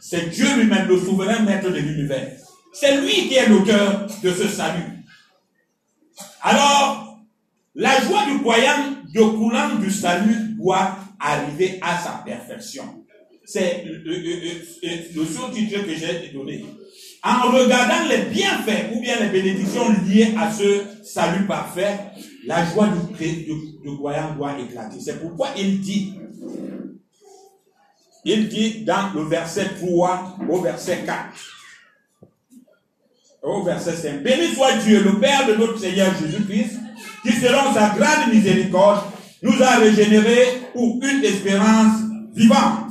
c'est 0.00 0.30
Dieu 0.30 0.46
lui-même, 0.56 0.88
le 0.88 0.98
souverain 0.98 1.40
maître 1.40 1.70
de 1.70 1.76
l'univers. 1.76 2.32
C'est 2.72 3.00
lui 3.00 3.28
qui 3.28 3.34
est 3.34 3.48
l'auteur 3.48 4.08
de 4.22 4.32
ce 4.32 4.48
salut. 4.48 5.04
Alors, 6.40 7.18
la 7.74 8.00
joie 8.00 8.24
du 8.26 8.40
croyant 8.40 8.96
découlant 9.12 9.76
du 9.76 9.90
salut 9.90 10.56
doit 10.56 10.98
arriver 11.20 11.78
à 11.82 11.98
sa 11.98 12.22
perfection. 12.24 13.04
C'est 13.44 13.84
le, 13.84 14.02
le 14.02 15.24
sous-titre 15.26 15.84
que 15.84 15.94
j'ai 15.94 16.30
donné 16.32 16.64
en 17.24 17.52
regardant 17.52 18.08
les 18.08 18.24
bienfaits 18.24 18.92
ou 18.94 19.00
bien 19.00 19.20
les 19.20 19.28
bénédictions 19.28 19.88
liées 20.06 20.34
à 20.36 20.50
ce 20.50 20.82
salut 21.04 21.46
parfait, 21.46 21.98
la 22.46 22.64
joie 22.66 22.88
du, 22.88 23.96
croyant 23.96 24.34
doit 24.34 24.58
éclater. 24.58 24.98
C'est 25.00 25.20
pourquoi 25.20 25.48
il 25.56 25.80
dit, 25.80 26.18
il 28.24 28.48
dit 28.48 28.84
dans 28.84 29.12
le 29.14 29.22
verset 29.22 29.70
3 29.80 30.38
au 30.48 30.60
verset 30.60 31.04
4, 31.06 31.18
au 33.42 33.62
verset 33.62 33.96
5, 33.96 34.22
Béni 34.22 34.54
soit 34.54 34.76
Dieu, 34.84 35.02
le 35.02 35.20
Père 35.20 35.46
de 35.46 35.54
notre 35.54 35.78
Seigneur 35.78 36.12
Jésus-Christ, 36.20 36.78
qui 37.22 37.32
selon 37.32 37.72
sa 37.72 37.90
grande 37.90 38.32
miséricorde 38.32 39.04
nous 39.42 39.62
a 39.62 39.76
régénérés 39.76 40.62
pour 40.72 40.98
une 41.02 41.24
espérance 41.24 42.02
vivante. 42.34 42.90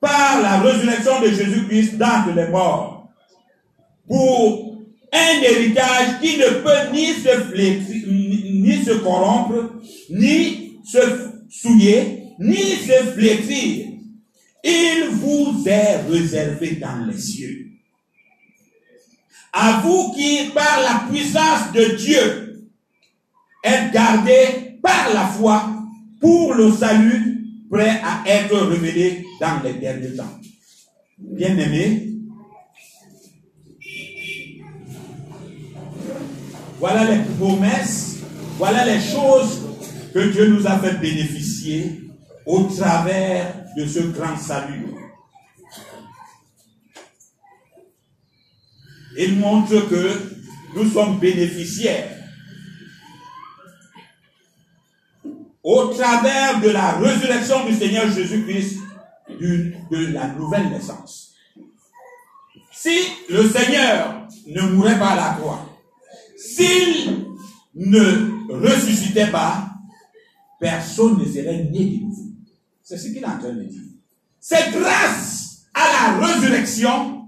Par 0.00 0.42
la 0.42 0.60
résurrection 0.60 1.20
de 1.20 1.28
Jésus-Christ 1.28 1.96
d'entre 1.96 2.32
les 2.34 2.48
morts 2.48 2.91
pour 4.06 4.78
un 5.12 5.42
héritage 5.42 6.20
qui 6.20 6.38
ne 6.38 6.62
peut 6.62 6.92
ni 6.92 7.08
se, 7.12 8.08
ni 8.08 8.84
se 8.84 8.92
corrompre, 8.98 9.74
ni 10.10 10.80
se 10.84 10.98
souiller, 11.50 12.22
ni 12.38 12.56
se 12.56 13.12
flétrir. 13.14 13.88
Il 14.64 15.08
vous 15.10 15.64
est 15.66 16.02
réservé 16.08 16.76
dans 16.76 17.06
les 17.06 17.18
cieux. 17.18 17.66
À 19.52 19.82
vous 19.84 20.12
qui, 20.12 20.50
par 20.54 20.80
la 20.80 21.10
puissance 21.10 21.72
de 21.74 21.96
Dieu, 21.96 22.70
êtes 23.62 23.92
gardés 23.92 24.78
par 24.82 25.12
la 25.12 25.26
foi 25.26 25.68
pour 26.20 26.54
le 26.54 26.72
salut 26.72 27.44
prêt 27.70 28.00
à 28.02 28.22
être 28.26 28.56
révélé 28.56 29.24
dans 29.40 29.60
les 29.62 29.74
derniers 29.74 30.14
temps. 30.16 30.40
Bien-aimés, 31.18 32.11
Voilà 36.82 37.04
les 37.04 37.22
promesses, 37.38 38.16
voilà 38.58 38.84
les 38.84 39.00
choses 39.00 39.62
que 40.12 40.18
Dieu 40.32 40.48
nous 40.48 40.66
a 40.66 40.80
fait 40.80 40.94
bénéficier 40.94 42.10
au 42.44 42.64
travers 42.64 43.54
de 43.76 43.86
ce 43.86 44.00
grand 44.00 44.36
salut. 44.36 44.92
Il 49.16 49.38
montre 49.38 49.88
que 49.88 50.34
nous 50.74 50.90
sommes 50.90 51.20
bénéficiaires 51.20 52.16
au 55.62 55.84
travers 55.94 56.60
de 56.62 56.70
la 56.70 56.94
résurrection 56.98 57.64
du 57.64 57.76
Seigneur 57.76 58.10
Jésus-Christ 58.10 58.80
de 59.38 60.12
la 60.12 60.26
nouvelle 60.30 60.68
naissance. 60.70 61.36
Si 62.72 62.98
le 63.30 63.48
Seigneur 63.48 64.26
ne 64.48 64.62
mourait 64.62 64.98
pas 64.98 65.10
à 65.10 65.16
la 65.16 65.36
croix, 65.38 65.71
s'il 66.42 67.26
ne 67.74 68.50
ressuscitait 68.52 69.30
pas, 69.30 69.70
personne 70.58 71.18
ne 71.18 71.24
serait 71.24 71.64
né 71.64 71.84
de 71.84 72.04
nouveau. 72.04 72.32
C'est 72.82 72.98
ce 72.98 73.08
qu'il 73.08 73.18
est 73.18 73.26
en 73.26 73.38
train 73.38 73.52
de 73.52 73.62
dire. 73.62 73.80
C'est 74.40 74.72
grâce 74.72 75.66
à 75.72 76.18
la 76.20 76.26
résurrection 76.26 77.26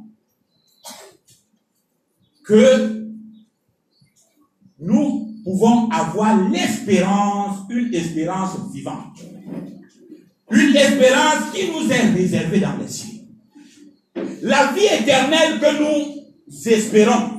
que 2.44 3.08
nous 4.80 5.32
pouvons 5.44 5.88
avoir 5.90 6.48
l'espérance, 6.50 7.58
une 7.70 7.94
espérance 7.94 8.72
vivante. 8.72 9.18
Une 10.50 10.76
espérance 10.76 11.52
qui 11.54 11.70
nous 11.70 11.90
est 11.90 12.10
réservée 12.10 12.60
dans 12.60 12.76
les 12.76 12.88
cieux. 12.88 13.20
La 14.42 14.72
vie 14.72 14.86
éternelle 14.86 15.60
que 15.60 15.80
nous 15.80 16.70
espérons 16.70 17.33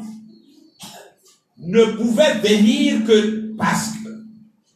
ne 1.66 1.84
pouvait 1.98 2.40
venir 2.40 3.06
que 3.06 3.56
parce 3.58 3.92
que 3.92 4.10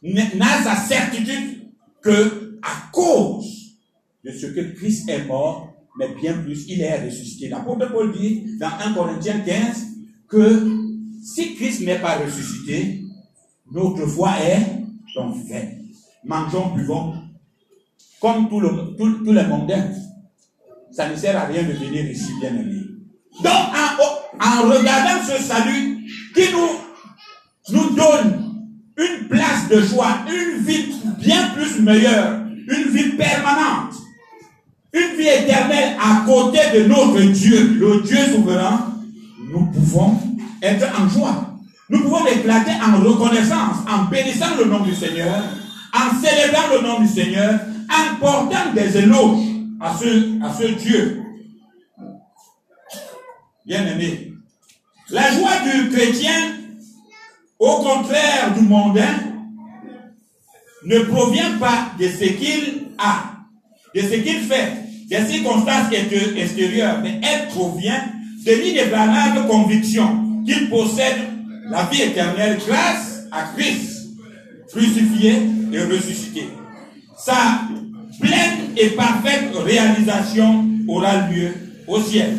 n'a 0.02 0.62
sa 0.62 0.76
certitude 0.76 1.68
que 2.02 2.58
à 2.62 2.90
cause 2.92 3.76
de 4.24 4.30
ce 4.32 4.46
que 4.46 4.74
Christ 4.74 5.08
est 5.08 5.24
mort, 5.24 5.72
mais 5.98 6.08
bien 6.20 6.34
plus, 6.34 6.66
il 6.68 6.80
est 6.80 7.04
ressuscité. 7.04 7.48
L'apôtre 7.48 7.90
Paul 7.90 8.12
dit 8.12 8.44
dans 8.58 8.68
1 8.68 8.94
Corinthiens 8.94 9.40
15 9.40 9.86
que 10.28 10.68
si 11.22 11.54
Christ 11.54 11.82
n'est 11.82 11.98
pas 11.98 12.18
ressuscité, 12.18 13.02
notre 13.72 14.06
foi 14.06 14.32
est 14.40 14.66
donc 15.14 15.36
vaine. 15.46 15.84
Mangeons, 16.24 16.74
buvons, 16.74 17.14
comme 18.20 18.48
tous 18.48 19.32
les 19.32 19.44
mondains. 19.44 19.90
Ça 20.92 21.08
ne 21.08 21.16
sert 21.16 21.36
à 21.36 21.46
rien 21.46 21.62
de 21.62 21.72
venir 21.72 22.10
ici, 22.10 22.30
bien 22.40 22.50
aimé. 22.50 22.82
Donc, 23.42 23.52
en 24.40 24.62
regardant 24.68 25.24
ce 25.24 25.42
salut, 25.42 25.89
qui 26.34 26.52
nous, 26.52 27.74
nous 27.76 27.94
donne 27.94 28.54
une 28.96 29.28
place 29.28 29.68
de 29.70 29.80
joie, 29.80 30.18
une 30.28 30.62
vie 30.64 30.92
bien 31.18 31.50
plus 31.54 31.80
meilleure, 31.80 32.40
une 32.68 32.90
vie 32.92 33.10
permanente, 33.10 33.94
une 34.92 35.16
vie 35.16 35.28
éternelle 35.28 35.96
à 36.00 36.24
côté 36.26 36.58
de 36.74 36.86
notre 36.86 37.20
Dieu, 37.20 37.76
le 37.78 38.00
Dieu 38.02 38.18
souverain, 38.34 38.94
nous 39.52 39.66
pouvons 39.66 40.18
être 40.62 40.86
en 41.00 41.08
joie. 41.08 41.46
Nous 41.88 42.00
pouvons 42.02 42.26
éclater 42.26 42.70
en 42.72 43.02
reconnaissance, 43.02 43.78
en 43.88 44.04
bénissant 44.04 44.56
le 44.58 44.66
nom 44.66 44.80
du 44.80 44.94
Seigneur, 44.94 45.42
en 45.92 46.20
célébrant 46.20 46.68
le 46.72 46.86
nom 46.86 47.00
du 47.00 47.08
Seigneur, 47.08 47.58
en 47.90 48.16
portant 48.20 48.72
des 48.74 48.96
éloges 48.96 49.40
à 49.80 49.96
ce, 49.98 50.44
à 50.44 50.54
ce 50.54 50.66
Dieu. 50.74 51.22
Bien 53.66 53.86
aimé, 53.86 54.29
la 55.12 55.32
joie 55.32 55.60
du 55.64 55.90
chrétien, 55.90 56.54
au 57.58 57.76
contraire 57.82 58.54
du 58.56 58.62
mondain, 58.62 59.14
ne 60.84 61.00
provient 61.00 61.58
pas 61.58 61.92
de 61.98 62.06
ce 62.06 62.24
qu'il 62.24 62.86
a, 62.98 63.32
de 63.94 64.00
ce 64.00 64.14
qu'il 64.14 64.40
fait, 64.40 64.72
des 65.08 65.26
circonstances 65.26 65.92
extérieures, 66.36 67.00
mais 67.02 67.20
elle 67.22 67.48
provient 67.48 68.02
de 68.46 68.52
l'inébranlable 68.52 69.46
conviction 69.48 70.42
qu'il 70.46 70.70
possède 70.70 71.18
la 71.68 71.84
vie 71.84 72.02
éternelle 72.02 72.58
grâce 72.66 73.24
à 73.30 73.44
Christ, 73.56 74.08
crucifié 74.70 75.34
et 75.72 75.82
ressuscité. 75.82 76.48
Sa 77.18 77.62
pleine 78.20 78.70
et 78.76 78.90
parfaite 78.90 79.50
réalisation 79.54 80.64
aura 80.88 81.28
lieu 81.28 81.52
au 81.86 82.00
ciel. 82.00 82.36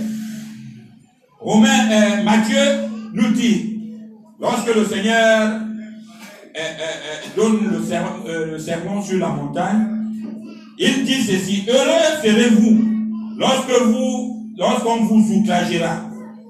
Romain, 1.41 1.89
euh, 1.91 2.23
Matthieu 2.23 2.61
nous 3.13 3.31
dit, 3.31 3.79
lorsque 4.39 4.75
le 4.75 4.85
Seigneur 4.85 5.53
euh, 5.53 6.59
euh, 6.59 7.35
donne 7.35 7.67
le, 7.67 8.51
le 8.51 8.59
sermon 8.59 9.01
sur 9.01 9.17
la 9.17 9.29
montagne, 9.29 9.87
il 10.77 11.03
dit 11.03 11.23
ceci, 11.23 11.65
heureux 11.67 12.21
serez-vous 12.23 12.81
lorsque 13.37 13.81
vous, 13.85 14.51
lorsqu'on 14.55 15.05
vous 15.05 15.33
outragera, 15.33 16.01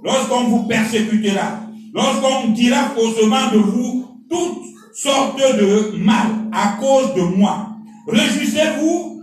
lorsqu'on 0.04 0.44
vous 0.50 0.64
persécutera, 0.68 1.62
lorsqu'on 1.94 2.50
dira 2.50 2.90
faussement 2.94 3.50
de 3.54 3.60
vous 3.60 4.08
toutes 4.30 4.66
sortes 4.94 5.40
de 5.40 5.98
mal 6.00 6.28
à 6.52 6.78
cause 6.82 7.14
de 7.16 7.22
moi. 7.22 7.70
Réjouissez-vous 8.10 9.22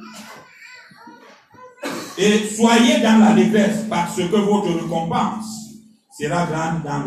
et 2.16 2.48
soyez 2.56 3.00
dans 3.02 3.18
la 3.18 3.28
l'allégresse 3.30 3.84
parce 3.90 4.16
que 4.16 4.36
votre 4.36 4.72
récompense 4.72 5.57
sera 6.18 6.46
grande 6.46 6.82
dans 6.84 7.04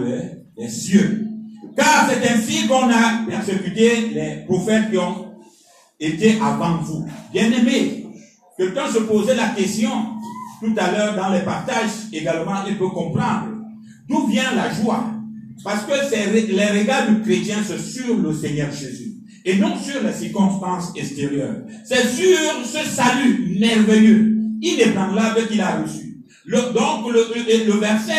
les 0.57 0.69
cieux. 0.69 1.27
Car 1.75 2.09
c'est 2.09 2.29
ainsi 2.29 2.67
qu'on 2.67 2.89
a 2.89 3.25
persécuté 3.29 4.09
les 4.13 4.45
prophètes 4.45 4.91
qui 4.91 4.97
ont 4.97 5.35
été 5.99 6.37
avant 6.41 6.77
vous. 6.77 7.05
Bien-aimés, 7.31 8.07
quelqu'un 8.57 8.87
se 8.87 8.99
posait 8.99 9.35
la 9.35 9.49
question 9.49 9.89
tout 10.61 10.73
à 10.77 10.91
l'heure 10.91 11.15
dans 11.15 11.29
les 11.29 11.41
partages 11.41 11.89
également, 12.13 12.63
il 12.67 12.77
peut 12.77 12.89
comprendre 12.89 13.47
d'où 14.07 14.27
vient 14.27 14.53
la 14.55 14.71
joie. 14.71 15.05
Parce 15.63 15.85
que 15.85 15.93
les 16.51 16.79
regards 16.79 17.09
du 17.09 17.21
chrétien, 17.21 17.57
c'est 17.65 17.79
sur 17.79 18.17
le 18.17 18.33
Seigneur 18.33 18.71
Jésus. 18.71 19.13
Et 19.43 19.55
non 19.57 19.75
sur 19.77 20.03
les 20.03 20.13
circonstances 20.13 20.91
extérieures. 20.95 21.63
C'est 21.83 22.07
sur 22.07 22.65
ce 22.65 22.87
salut 22.87 23.57
merveilleux, 23.59 24.37
inébranlable 24.61 25.47
qu'il 25.47 25.61
a 25.61 25.81
reçu. 25.81 26.00
Donc 26.47 27.11
le, 27.11 27.79
verset 27.79 28.11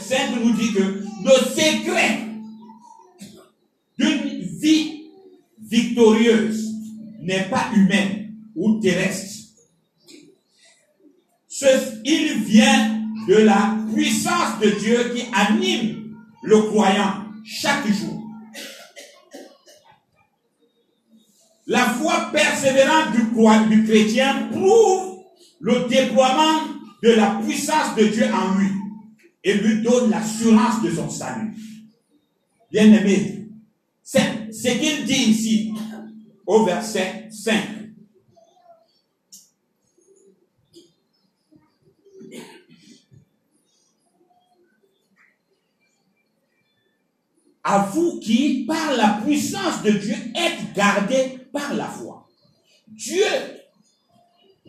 5 0.00 0.30
euh, 0.30 0.36
euh, 0.36 0.44
nous 0.44 0.52
dit 0.52 0.72
que 0.72 0.80
le 0.80 1.30
secret 1.54 2.18
d'une 3.98 4.40
vie 4.58 5.04
victorieuse 5.60 6.74
n'est 7.20 7.48
pas 7.48 7.70
humaine 7.74 8.32
ou 8.56 8.80
terrestre. 8.80 9.26
Il 12.04 12.42
vient 12.44 13.02
de 13.28 13.34
la 13.34 13.76
puissance 13.94 14.58
de 14.62 14.70
Dieu 14.70 15.12
qui 15.14 15.24
anime 15.34 16.16
le 16.42 16.62
croyant 16.62 17.24
chaque 17.44 17.86
jour. 17.86 18.20
La 21.66 21.84
foi 21.84 22.30
persévérante 22.32 23.12
du, 23.12 23.76
du 23.76 23.84
chrétien 23.84 24.48
prouve 24.50 25.20
le 25.60 25.86
déploiement 25.88 26.69
de 27.02 27.10
la 27.10 27.40
puissance 27.42 27.96
de 27.96 28.04
Dieu 28.04 28.26
en 28.32 28.58
lui 28.58 28.68
et 29.42 29.54
lui 29.54 29.82
donne 29.82 30.10
l'assurance 30.10 30.82
de 30.82 30.90
son 30.90 31.08
salut. 31.08 31.54
Bien-aimé, 32.70 33.48
c'est 34.02 34.52
ce 34.52 34.68
qu'il 34.68 35.04
dit 35.04 35.30
ici 35.30 35.74
au 36.46 36.64
verset 36.64 37.28
5. 37.30 37.80
À 47.62 47.78
vous 47.92 48.18
qui, 48.20 48.64
par 48.66 48.96
la 48.96 49.20
puissance 49.24 49.82
de 49.82 49.90
Dieu, 49.92 50.14
êtes 50.34 50.72
gardés 50.74 51.38
par 51.52 51.74
la 51.74 51.86
foi. 51.86 52.28
Dieu, 52.88 53.24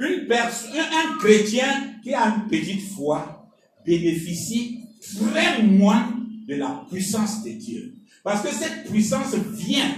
un 0.04 1.18
chrétien 1.20 1.96
qui 2.04 2.14
a 2.14 2.28
une 2.28 2.48
petite 2.50 2.94
foi, 2.94 3.48
bénéficie 3.86 4.80
vraiment 5.18 6.04
de 6.48 6.56
la 6.56 6.86
puissance 6.90 7.44
de 7.44 7.52
Dieu. 7.52 7.94
Parce 8.24 8.42
que 8.42 8.54
cette 8.54 8.90
puissance 8.90 9.34
vient 9.36 9.96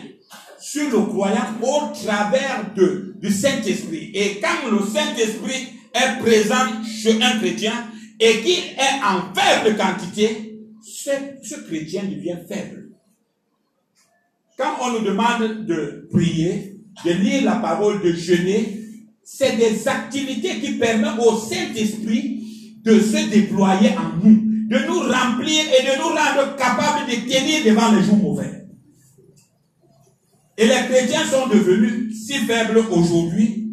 sur 0.60 0.89
le 0.89 1.06
croyant 1.06 1.60
au 1.62 1.94
travers 1.94 2.74
du 2.74 3.32
Saint-Esprit. 3.32 4.12
Et 4.13 4.39
quand 4.39 4.70
le 4.72 4.80
Saint-Esprit 4.86 5.70
est 5.94 6.20
présent 6.20 6.84
chez 6.84 7.22
un 7.22 7.38
chrétien 7.39 7.74
et 8.20 8.39
qu'il 8.42 8.60
est 8.60 9.04
en 9.04 9.34
faible 9.34 9.78
quantité, 9.78 10.60
ce, 10.82 11.12
ce 11.44 11.56
chrétien 11.68 12.04
devient 12.04 12.38
faible. 12.48 12.89
Quand 14.58 14.76
on 14.82 14.94
nous 14.94 15.06
demande 15.06 15.66
de 15.66 16.08
prier, 16.12 16.78
de 17.04 17.12
lire 17.12 17.44
la 17.44 17.56
parole, 17.56 18.02
de 18.02 18.13
jeûner, 18.13 18.83
c'est 19.23 19.57
des 19.57 19.88
activités 19.88 20.59
qui 20.59 20.73
permettent 20.73 21.19
au 21.19 21.38
Saint-Esprit 21.38 22.79
de 22.83 22.99
se 22.99 23.29
déployer 23.29 23.91
en 23.97 24.17
nous 24.23 24.53
de 24.73 24.79
nous 24.88 24.99
remplir 24.99 25.63
et 25.79 25.83
de 25.83 25.97
nous 25.97 26.09
rendre 26.09 26.55
capables 26.55 27.09
de 27.09 27.15
tenir 27.15 27.63
devant 27.65 27.91
les 27.91 28.03
jours 28.03 28.17
mauvais. 28.17 28.65
Et 30.57 30.65
les 30.65 30.88
chrétiens 30.88 31.25
sont 31.25 31.47
devenus 31.47 32.25
si 32.25 32.33
faibles 32.45 32.79
aujourd'hui 32.91 33.69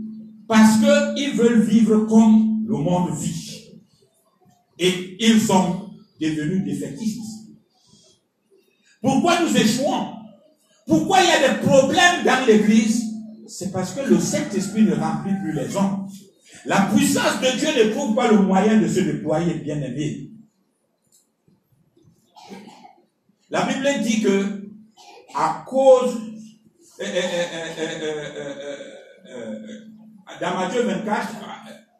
parce 0.49 0.79
qu'ils 1.15 1.35
veulent 1.35 1.63
vivre 1.63 2.07
comme 2.07 2.65
le 2.67 2.77
monde 2.77 3.15
vit. 3.17 3.81
Et 4.79 5.17
ils 5.21 5.41
sont 5.41 5.91
devenus 6.21 6.65
défaitistes. 6.65 7.21
Pourquoi 9.01 9.41
nous 9.43 9.57
échouons? 9.57 10.15
Pourquoi 10.87 11.19
il 11.23 11.29
y 11.29 11.33
a 11.33 11.49
des 11.49 11.67
problèmes 11.67 12.25
dans 12.25 12.47
l'Église? 12.47 13.10
C'est 13.51 13.73
parce 13.73 13.93
que 13.93 14.09
le 14.09 14.21
Saint-Esprit 14.21 14.83
ne 14.83 14.95
remplit 14.95 15.35
plus 15.43 15.53
les 15.53 15.77
hommes. 15.77 16.09
La 16.67 16.83
puissance 16.83 17.41
de 17.41 17.59
Dieu 17.59 17.85
ne 17.85 17.91
trouve 17.91 18.15
pas 18.15 18.31
le 18.31 18.39
moyen 18.39 18.81
de 18.81 18.87
se 18.87 19.01
déployer, 19.01 19.55
bien 19.55 19.81
aimé. 19.83 20.31
La 23.51 23.63
Bible 23.63 23.89
dit 24.05 24.23
que 24.23 24.71
à 25.35 25.65
cause 25.67 26.17
euh, 27.01 27.05
euh, 27.05 28.07
euh, 29.31 29.59
dans 30.41 30.55
Matthieu 30.55 30.83
24, 30.83 31.29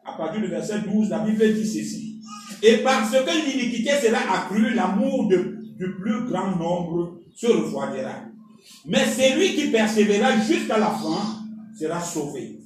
à 0.05 0.13
partir 0.13 0.39
du 0.39 0.47
verset 0.47 0.79
12, 0.79 1.09
la 1.09 1.19
Bible 1.19 1.53
dit 1.53 1.67
ceci. 1.67 2.21
Et 2.63 2.77
parce 2.77 3.11
que 3.11 3.51
l'iniquité 3.51 3.91
sera 4.01 4.37
accrue, 4.37 4.73
l'amour 4.73 5.27
du 5.27 5.95
plus 5.99 6.27
grand 6.27 6.55
nombre 6.55 7.19
se 7.35 7.47
refroidira. 7.47 8.23
Mais 8.85 9.05
celui 9.05 9.55
qui 9.55 9.67
persévérera 9.69 10.39
jusqu'à 10.39 10.77
la 10.77 10.91
fin 10.91 11.40
sera 11.81 11.99
sauvé. 12.01 12.59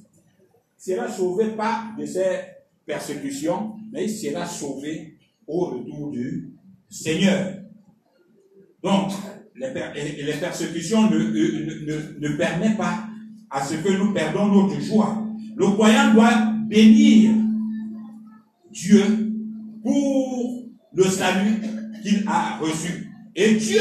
Sera 0.76 1.08
sauvé 1.10 1.46
pas 1.56 1.86
de 1.98 2.04
ses 2.04 2.40
persécutions, 2.84 3.74
mais 3.90 4.04
il 4.04 4.10
sera 4.10 4.46
sauvé 4.46 5.16
au 5.46 5.66
retour 5.66 6.10
du 6.10 6.52
Seigneur. 6.90 7.54
Donc, 8.82 9.12
les, 9.54 9.70
persécutions 10.38 11.10
ne, 11.10 11.18
ne, 11.18 12.28
ne, 12.28 12.36
permettent 12.36 12.76
pas 12.76 13.06
à 13.50 13.64
ce 13.64 13.74
que 13.76 13.88
nous 13.96 14.12
perdons 14.12 14.46
notre 14.46 14.80
joie. 14.80 15.24
Le 15.56 15.66
croyant 15.68 16.12
doit 16.12 16.52
bénir 16.68 17.32
Dieu 18.70 19.02
pour 19.82 20.64
le 20.92 21.04
salut 21.04 21.62
qu'il 22.02 22.22
a 22.26 22.58
reçu. 22.58 23.10
Et 23.34 23.54
Dieu, 23.54 23.80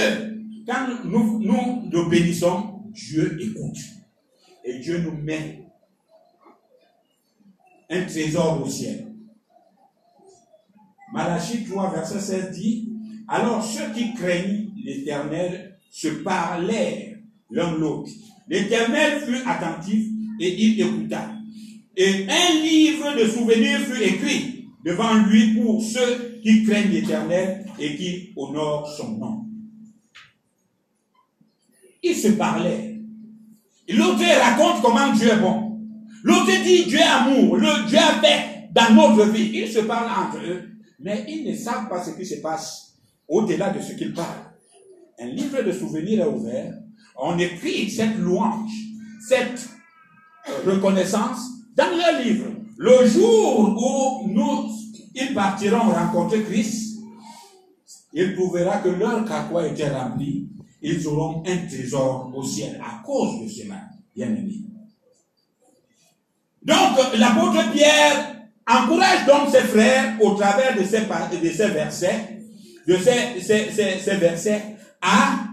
quand 0.66 0.88
nous, 1.04 1.40
nous 1.40 1.90
le 1.92 2.10
bénissons, 2.10 2.84
Dieu 2.94 3.38
écoute. 3.42 3.78
Et 4.66 4.80
Dieu 4.80 4.98
nous 5.00 5.16
met 5.22 5.64
un 7.90 8.04
trésor 8.06 8.64
au 8.66 8.70
ciel. 8.70 9.08
Malachie 11.14 11.64
3, 11.66 11.92
verset 11.92 12.20
16 12.20 12.52
dit, 12.52 12.90
alors 13.28 13.64
ceux 13.64 13.94
qui 13.94 14.14
craignent 14.16 14.72
l'Éternel 14.84 15.78
se 15.90 16.08
parlaient 16.08 17.20
l'un 17.52 17.78
l'autre. 17.78 18.10
L'Éternel 18.48 19.22
fut 19.22 19.48
attentif 19.48 20.08
et 20.40 20.64
il 20.64 20.82
écouta. 20.82 21.32
Et 21.96 22.28
un 22.28 22.62
livre 22.62 23.16
de 23.18 23.28
souvenirs 23.28 23.80
fut 23.82 24.02
écrit 24.02 24.68
devant 24.84 25.14
lui 25.26 25.54
pour 25.56 25.82
ceux 25.82 26.40
qui 26.44 26.64
craignent 26.64 26.92
l'Éternel 26.92 27.66
et 27.80 27.96
qui 27.96 28.34
honorent 28.36 28.90
son 28.90 29.18
nom. 29.18 29.46
Ils 32.04 32.16
se 32.16 32.30
parlaient. 32.30 32.95
L'autre 33.90 34.24
raconte 34.42 34.82
comment 34.82 35.14
Dieu 35.14 35.30
est 35.32 35.40
bon. 35.40 35.80
L'autre 36.24 36.64
dit 36.64 36.86
Dieu 36.86 37.00
est 37.00 37.04
amour, 37.04 37.58
le 37.58 37.88
Dieu 37.88 37.98
est 37.98 38.26
fait 38.26 38.70
dans 38.72 38.94
notre 38.94 39.26
vie. 39.32 39.52
Ils 39.54 39.72
se 39.72 39.80
parlent 39.80 40.10
entre 40.10 40.44
eux, 40.44 40.64
mais 41.00 41.26
ils 41.28 41.50
ne 41.50 41.56
savent 41.56 41.88
pas 41.88 42.04
ce 42.04 42.12
qui 42.12 42.26
se 42.26 42.42
passe 42.42 42.96
au-delà 43.28 43.70
de 43.70 43.82
ce 43.82 43.94
qu'ils 43.94 44.14
parlent 44.14 44.56
un 45.20 45.28
livre 45.28 45.62
de 45.62 45.72
souvenirs 45.72 46.26
est 46.26 46.30
ouvert, 46.30 46.74
on 47.18 47.38
écrit 47.40 47.90
cette 47.90 48.18
louange, 48.18 48.72
cette 49.28 49.70
reconnaissance 50.66 51.40
dans 51.76 51.96
leur 51.96 52.22
livre. 52.22 52.48
Le 52.78 53.08
jour 53.08 53.70
où 53.70 54.28
nous, 54.28 54.70
ils 55.16 55.34
partiront 55.34 55.92
rencontrer 55.92 56.44
Christ, 56.44 56.98
il 58.14 58.36
prouvera 58.36 58.78
que 58.78 58.90
leur 58.90 59.26
carquois 59.26 59.68
était 59.68 59.90
rempli. 59.90 60.50
Ils 60.88 61.08
auront 61.08 61.42
un 61.48 61.58
trésor 61.66 62.32
au 62.36 62.44
ciel 62.44 62.80
à 62.80 63.04
cause 63.04 63.42
de 63.42 63.48
cela, 63.48 63.82
bien 64.16 64.28
aimé. 64.28 64.62
Donc, 66.62 67.18
l'apôtre 67.18 67.72
Pierre 67.72 68.36
encourage 68.68 69.26
donc 69.26 69.50
ses 69.50 69.62
frères 69.62 70.16
au 70.22 70.36
travers 70.36 70.78
de 70.78 70.84
ces, 70.84 71.02
de 71.02 71.50
ces 71.50 71.68
versets, 71.70 72.40
de 72.88 72.98
ces, 72.98 73.42
ces, 73.42 74.00
ces 74.00 74.16
versets, 74.18 74.78
à 75.02 75.46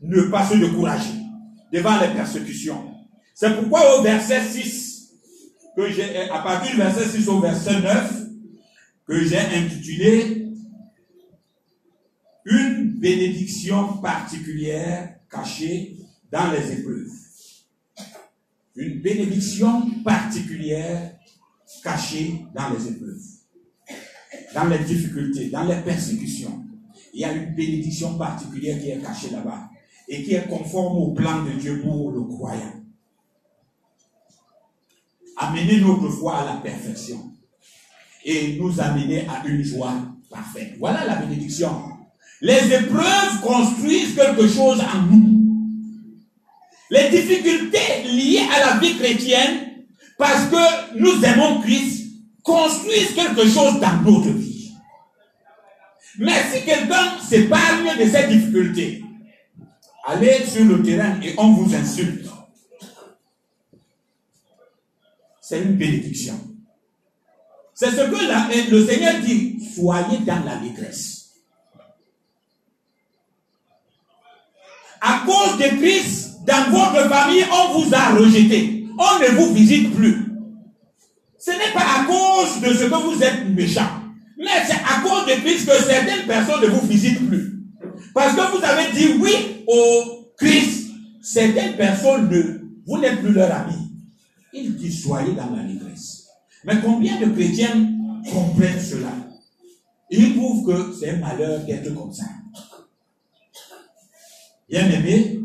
ne 0.00 0.22
pas 0.22 0.44
se 0.44 0.56
décourager 0.56 1.14
devant 1.72 2.00
les 2.00 2.08
persécutions. 2.08 2.82
C'est 3.34 3.54
pourquoi 3.60 3.96
au 3.96 4.02
verset 4.02 4.42
6, 4.42 5.12
que 5.76 5.88
j'ai, 5.92 6.28
à 6.30 6.40
partir 6.40 6.72
du 6.72 6.78
verset 6.78 7.04
6 7.04 7.28
au 7.28 7.38
verset 7.38 7.80
9, 7.80 8.24
que 9.06 9.24
j'ai 9.24 9.38
intitulé 9.38 10.46
Une 12.44 12.77
bénédiction 12.98 13.98
particulière 13.98 15.16
cachée 15.30 15.96
dans 16.30 16.50
les 16.50 16.72
épreuves. 16.72 17.10
Une 18.76 19.00
bénédiction 19.00 19.90
particulière 20.04 21.16
cachée 21.82 22.44
dans 22.54 22.70
les 22.70 22.88
épreuves, 22.88 23.22
dans 24.54 24.64
les 24.64 24.78
difficultés, 24.80 25.50
dans 25.50 25.64
les 25.64 25.80
persécutions. 25.82 26.64
Il 27.12 27.20
y 27.20 27.24
a 27.24 27.32
une 27.32 27.54
bénédiction 27.54 28.16
particulière 28.16 28.80
qui 28.80 28.90
est 28.90 29.00
cachée 29.00 29.30
là-bas 29.30 29.70
et 30.08 30.22
qui 30.22 30.34
est 30.34 30.48
conforme 30.48 30.96
au 30.98 31.12
plan 31.12 31.44
de 31.44 31.52
Dieu 31.52 31.80
pour 31.82 32.12
le 32.12 32.22
croyant. 32.22 32.74
Amener 35.36 35.80
notre 35.80 36.08
foi 36.10 36.38
à 36.38 36.44
la 36.44 36.60
perfection 36.60 37.32
et 38.24 38.56
nous 38.58 38.80
amener 38.80 39.26
à 39.28 39.46
une 39.46 39.62
joie 39.62 39.94
parfaite. 40.30 40.74
Voilà 40.78 41.04
la 41.04 41.16
bénédiction. 41.16 41.97
Les 42.40 42.72
épreuves 42.72 43.40
construisent 43.42 44.14
quelque 44.14 44.46
chose 44.46 44.80
en 44.80 45.02
nous. 45.10 45.38
Les 46.90 47.10
difficultés 47.10 48.04
liées 48.04 48.46
à 48.54 48.74
la 48.74 48.78
vie 48.78 48.96
chrétienne, 48.96 49.84
parce 50.16 50.46
que 50.46 50.98
nous 50.98 51.22
aimons 51.24 51.60
Christ, 51.60 52.06
construisent 52.42 53.14
quelque 53.14 53.46
chose 53.46 53.78
dans 53.80 54.00
notre 54.02 54.30
vie. 54.30 54.72
Mais 56.18 56.42
si 56.52 56.64
quelqu'un 56.64 57.18
s'épargne 57.20 57.96
de 57.98 58.08
ces 58.10 58.26
difficultés, 58.26 59.04
allez 60.06 60.44
sur 60.46 60.64
le 60.64 60.82
terrain 60.82 61.20
et 61.22 61.34
on 61.36 61.52
vous 61.52 61.74
insulte. 61.74 62.26
C'est 65.40 65.62
une 65.62 65.76
bénédiction. 65.76 66.38
C'est 67.72 67.90
ce 67.90 68.02
que 68.10 68.70
le 68.70 68.86
Seigneur 68.86 69.20
dit, 69.20 69.60
soyez 69.74 70.18
dans 70.18 70.44
la 70.44 70.56
détresse. 70.56 71.30
À 75.00 75.17
cause 75.28 75.58
de 75.58 75.76
Christ, 75.76 76.38
dans 76.46 76.70
votre 76.70 77.08
famille, 77.08 77.44
on 77.52 77.78
vous 77.78 77.94
a 77.94 78.14
rejeté. 78.14 78.86
On 78.98 79.22
ne 79.22 79.38
vous 79.38 79.54
visite 79.54 79.94
plus. 79.94 80.16
Ce 81.38 81.50
n'est 81.50 81.72
pas 81.72 82.00
à 82.00 82.04
cause 82.04 82.60
de 82.60 82.74
ce 82.74 82.84
que 82.84 82.94
vous 82.94 83.22
êtes 83.22 83.48
méchant, 83.54 83.88
mais 84.36 84.64
c'est 84.66 84.74
à 84.74 85.00
cause 85.02 85.26
de 85.26 85.40
Christ 85.40 85.66
que 85.66 85.84
certaines 85.84 86.26
personnes 86.26 86.62
ne 86.62 86.66
vous 86.66 86.86
visitent 86.86 87.26
plus. 87.28 87.60
Parce 88.12 88.34
que 88.34 88.56
vous 88.56 88.64
avez 88.64 88.92
dit 88.92 89.18
oui 89.20 89.64
au 89.66 90.32
Christ. 90.36 90.86
Certaines 91.22 91.76
personnes 91.76 92.28
ne, 92.30 92.42
vous 92.86 92.98
n'êtes 92.98 93.20
plus 93.20 93.32
leur 93.32 93.54
ami. 93.54 93.74
Il 94.52 94.76
dit 94.76 94.92
soyez 94.92 95.32
dans 95.32 95.54
la 95.54 95.62
détresse. 95.62 96.26
Mais 96.64 96.80
combien 96.82 97.20
de 97.20 97.26
chrétiens 97.26 97.86
comprennent 98.32 98.80
cela? 98.80 99.12
Ils 100.10 100.34
trouvent 100.34 100.66
que 100.66 100.94
c'est 100.98 101.10
un 101.10 101.18
malheur 101.18 101.60
d'être 101.66 101.94
comme 101.94 102.12
ça. 102.12 102.24
Bien 104.68 104.90
aimé, 104.90 105.40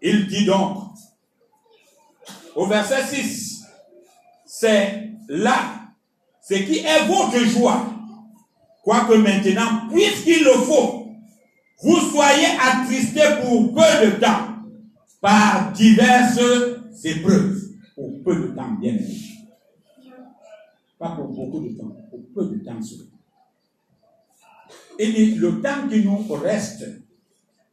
il 0.00 0.26
dit 0.28 0.46
donc 0.46 0.88
au 2.54 2.66
verset 2.66 3.04
6, 3.04 3.64
c'est 4.46 5.10
là 5.28 5.74
ce 6.42 6.54
qui 6.54 6.78
est 6.78 7.06
votre 7.06 7.38
joie 7.44 7.98
Quoique 8.88 9.18
maintenant, 9.18 9.86
puisqu'il 9.92 10.44
le 10.44 10.52
faut, 10.52 11.12
vous 11.82 12.00
soyez 12.10 12.46
attristés 12.58 13.42
pour 13.42 13.74
peu 13.74 14.06
de 14.06 14.18
temps 14.18 14.48
par 15.20 15.72
diverses 15.72 16.40
épreuves. 17.04 17.60
Pour 17.94 18.22
peu 18.24 18.34
de 18.34 18.46
temps, 18.54 18.70
bien 18.80 18.96
sûr. 18.96 19.34
Pas 20.98 21.10
pour 21.10 21.28
beaucoup 21.28 21.60
de 21.60 21.76
temps, 21.76 21.94
pour 22.08 22.20
peu 22.34 22.46
de 22.46 22.64
temps 22.64 22.80
seulement. 22.82 23.04
Et 24.98 25.34
le 25.34 25.60
temps 25.60 25.86
qui 25.90 26.02
nous 26.02 26.26
reste 26.32 26.86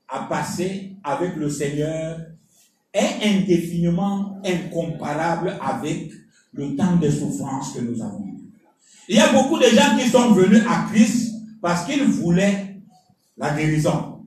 à 0.08 0.24
passer 0.24 0.96
avec 1.04 1.36
le 1.36 1.50
Seigneur 1.50 2.20
est 2.94 3.24
indéfiniment 3.24 4.42
incomparable 4.46 5.58
avec 5.62 6.12
le 6.54 6.76
temps 6.76 6.96
de 6.96 7.10
souffrance 7.10 7.74
que 7.74 7.82
nous 7.82 8.02
avons. 8.02 8.36
Il 9.08 9.18
y 9.18 9.20
a 9.20 9.32
beaucoup 9.34 9.60
de 9.60 9.66
gens 9.66 9.98
qui 9.98 10.10
sont 10.10 10.32
venus 10.32 10.64
à 10.68 10.88
Christ 10.92 11.34
parce 11.62 11.86
qu'ils 11.86 12.04
voulaient 12.04 12.78
la 13.38 13.56
guérison, 13.56 14.24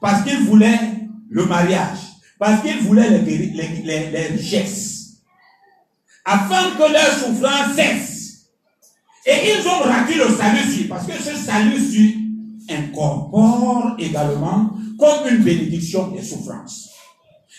parce 0.00 0.22
qu'ils 0.24 0.44
voulaient 0.46 0.80
le 1.28 1.44
mariage, 1.44 1.98
parce 2.38 2.62
qu'ils 2.62 2.80
voulaient 2.80 3.10
les, 3.10 4.10
les, 4.10 4.26
richesses, 4.28 5.18
afin 6.24 6.70
que 6.76 6.92
leur 6.92 7.12
souffrance 7.12 7.74
cesse. 7.76 8.46
Et 9.26 9.58
ils 9.58 9.66
ont 9.66 9.80
raté 9.80 10.14
le 10.14 10.28
salut 10.36 10.88
parce 10.88 11.06
que 11.06 11.12
ce 11.12 11.36
salut 11.36 11.80
incorpore 12.68 13.96
également 13.98 14.70
comme 14.98 15.28
une 15.28 15.42
bénédiction 15.42 16.08
des 16.08 16.22
souffrances. 16.22 16.90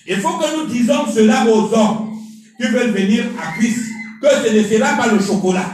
Il 0.05 0.17
faut 0.17 0.37
que 0.37 0.57
nous 0.57 0.67
disons 0.67 1.05
cela 1.13 1.45
aux 1.45 1.73
hommes 1.73 2.13
qui 2.59 2.67
veulent 2.67 2.91
venir 2.91 3.25
à 3.41 3.51
Christ, 3.57 3.81
que 4.21 4.29
ce 4.29 4.53
ne 4.53 4.63
sera 4.63 4.95
pas 4.95 5.07
le 5.07 5.19
chocolat, 5.19 5.73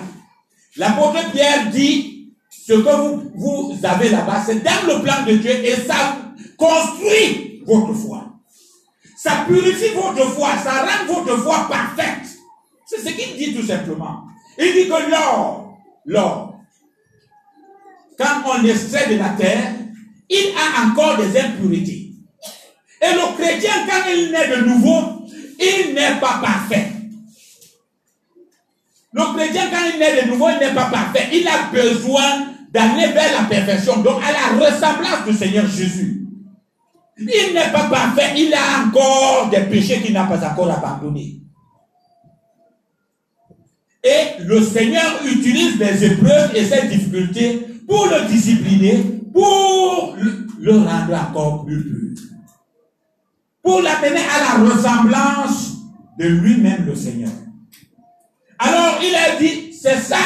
L'apôtre 0.75 1.31
Pierre 1.31 1.69
dit, 1.69 2.33
ce 2.49 2.73
que 2.73 2.95
vous, 2.95 3.31
vous 3.35 3.79
avez 3.83 4.09
là-bas, 4.09 4.43
c'est 4.45 4.63
dans 4.63 4.87
le 4.87 5.03
plan 5.03 5.23
de 5.27 5.33
Dieu 5.33 5.51
et 5.51 5.75
ça 5.75 6.17
construit 6.57 7.61
votre 7.65 7.93
foi. 7.93 8.25
Ça 9.15 9.45
purifie 9.47 9.93
votre 9.95 10.27
foi, 10.31 10.49
ça 10.63 10.83
rend 10.83 11.13
votre 11.13 11.37
foi 11.37 11.67
parfaite. 11.69 12.27
C'est 12.85 12.99
ce 12.99 13.09
qu'il 13.09 13.37
dit 13.37 13.55
tout 13.55 13.65
simplement. 13.65 14.23
Il 14.57 14.73
dit 14.73 14.89
que 14.89 15.11
l'or, 15.11 15.77
l'or, 16.05 16.42
quand 18.17 18.43
on 18.45 18.61
l'extrait 18.61 19.13
de 19.13 19.19
la 19.19 19.29
terre, 19.29 19.73
il 20.29 20.53
a 20.55 20.87
encore 20.87 21.17
des 21.17 21.39
impurités. 21.39 22.11
Et 23.01 23.13
le 23.13 23.35
chrétien, 23.35 23.71
quand 23.87 24.09
il 24.09 24.31
naît 24.31 24.47
de 24.55 24.65
nouveau, 24.65 25.27
il 25.59 25.93
n'est 25.93 26.19
pas 26.19 26.39
parfait. 26.41 26.87
Le 29.11 29.35
chrétien, 29.35 29.69
quand 29.69 29.91
il 29.93 30.01
est 30.01 30.23
de 30.23 30.29
nouveau, 30.29 30.47
il 30.49 30.59
n'est 30.65 30.73
pas 30.73 30.85
parfait. 30.85 31.29
Il 31.33 31.47
a 31.47 31.69
besoin 31.71 32.47
d'aller 32.71 33.11
vers 33.13 33.41
la 33.41 33.47
perfection, 33.47 33.97
donc 33.97 34.21
à 34.23 34.31
la 34.31 34.65
ressemblance 34.65 35.25
du 35.27 35.33
Seigneur 35.33 35.67
Jésus. 35.67 36.21
Il 37.19 37.53
n'est 37.53 37.71
pas 37.71 37.89
parfait, 37.89 38.33
il 38.35 38.53
a 38.53 38.85
encore 38.87 39.49
des 39.51 39.61
péchés 39.61 40.01
qu'il 40.01 40.13
n'a 40.13 40.23
pas 40.23 40.43
encore 40.47 40.71
abandonnés. 40.71 41.39
Et 44.03 44.41
le 44.43 44.61
Seigneur 44.61 45.21
utilise 45.25 45.77
les 45.77 46.05
épreuves 46.05 46.55
et 46.55 46.65
ses 46.65 46.87
difficultés 46.87 47.67
pour 47.87 48.07
le 48.07 48.27
discipliner, 48.27 49.03
pour 49.33 50.15
le 50.59 50.77
rendre 50.77 51.13
encore 51.13 51.65
plus 51.65 51.83
pur. 51.83 52.23
Pour 53.61 53.81
l'amener 53.81 54.19
à 54.19 54.59
la 54.59 54.69
ressemblance 54.69 55.77
de 56.19 56.25
lui-même, 56.25 56.85
le 56.85 56.95
Seigneur. 56.95 57.31
Alors 58.59 58.99
il 59.01 59.15
a 59.15 59.39
dit, 59.39 59.73
c'est 59.73 59.99
ça. 59.99 60.17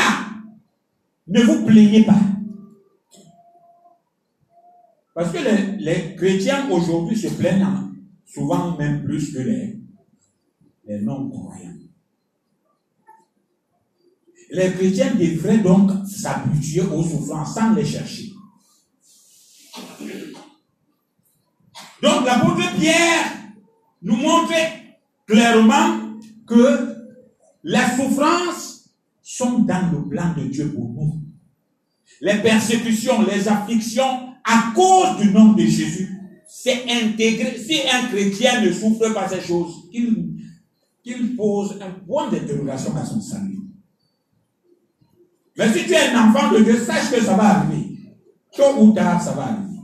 Ne 1.28 1.42
vous 1.42 1.66
plaignez 1.66 2.04
pas. 2.04 2.20
Parce 5.14 5.32
que 5.32 5.40
les, 5.80 6.16
chrétiens 6.16 6.70
aujourd'hui 6.70 7.18
se 7.18 7.28
plaignent 7.30 7.66
souvent 8.26 8.78
même 8.78 9.04
plus 9.04 9.34
que 9.34 9.40
les, 9.40 9.80
les 10.88 11.02
non-croyants. 11.02 11.74
Les 14.50 14.72
chrétiens 14.72 15.14
devraient 15.16 15.58
donc 15.58 15.92
s'habituer 16.08 16.82
aux 16.82 17.04
souffrances 17.04 17.56
sans 17.56 17.74
les 17.74 17.86
chercher. 17.86 18.32
Donc 22.02 22.26
l'apôtre 22.26 22.76
Pierre 22.80 23.34
nous 24.02 24.16
montre 24.16 24.54
clairement 25.26 26.00
que 26.46 26.96
les 27.64 27.80
souffrances 27.98 28.90
sont 29.22 29.60
dans 29.60 29.92
le 29.92 30.08
plan 30.08 30.34
de 30.38 30.44
Dieu 30.44 30.72
pour 30.72 30.90
nous. 30.90 31.22
Les 32.22 32.38
persécutions, 32.42 33.24
les 33.24 33.48
afflictions 33.48 34.34
à 34.44 34.72
cause 34.74 35.18
du 35.18 35.32
nom 35.32 35.52
de 35.54 35.64
Jésus, 35.64 36.10
c'est 36.48 36.86
intégré. 36.90 37.58
Si 37.58 37.82
un 37.92 38.08
chrétien 38.08 38.62
ne 38.62 38.72
souffre 38.72 39.14
pas 39.14 39.28
ces 39.28 39.42
choses, 39.42 39.90
il 39.92 41.36
pose 41.36 41.78
un 41.82 41.92
point 42.06 42.32
d'interrogation 42.32 42.96
à 42.96 43.06
son 43.06 43.20
salut. 43.20 43.67
Mais 45.58 45.74
si 45.74 45.86
tu 45.86 45.94
es 45.94 46.10
un 46.10 46.30
enfant 46.30 46.52
de 46.52 46.60
Dieu, 46.60 46.78
sache 46.78 47.12
que 47.12 47.22
ça 47.22 47.36
va 47.36 47.58
arriver. 47.58 47.98
Tôt 48.56 48.76
ou 48.80 48.92
tard, 48.94 49.22
ça 49.22 49.32
va 49.32 49.44
arriver. 49.44 49.82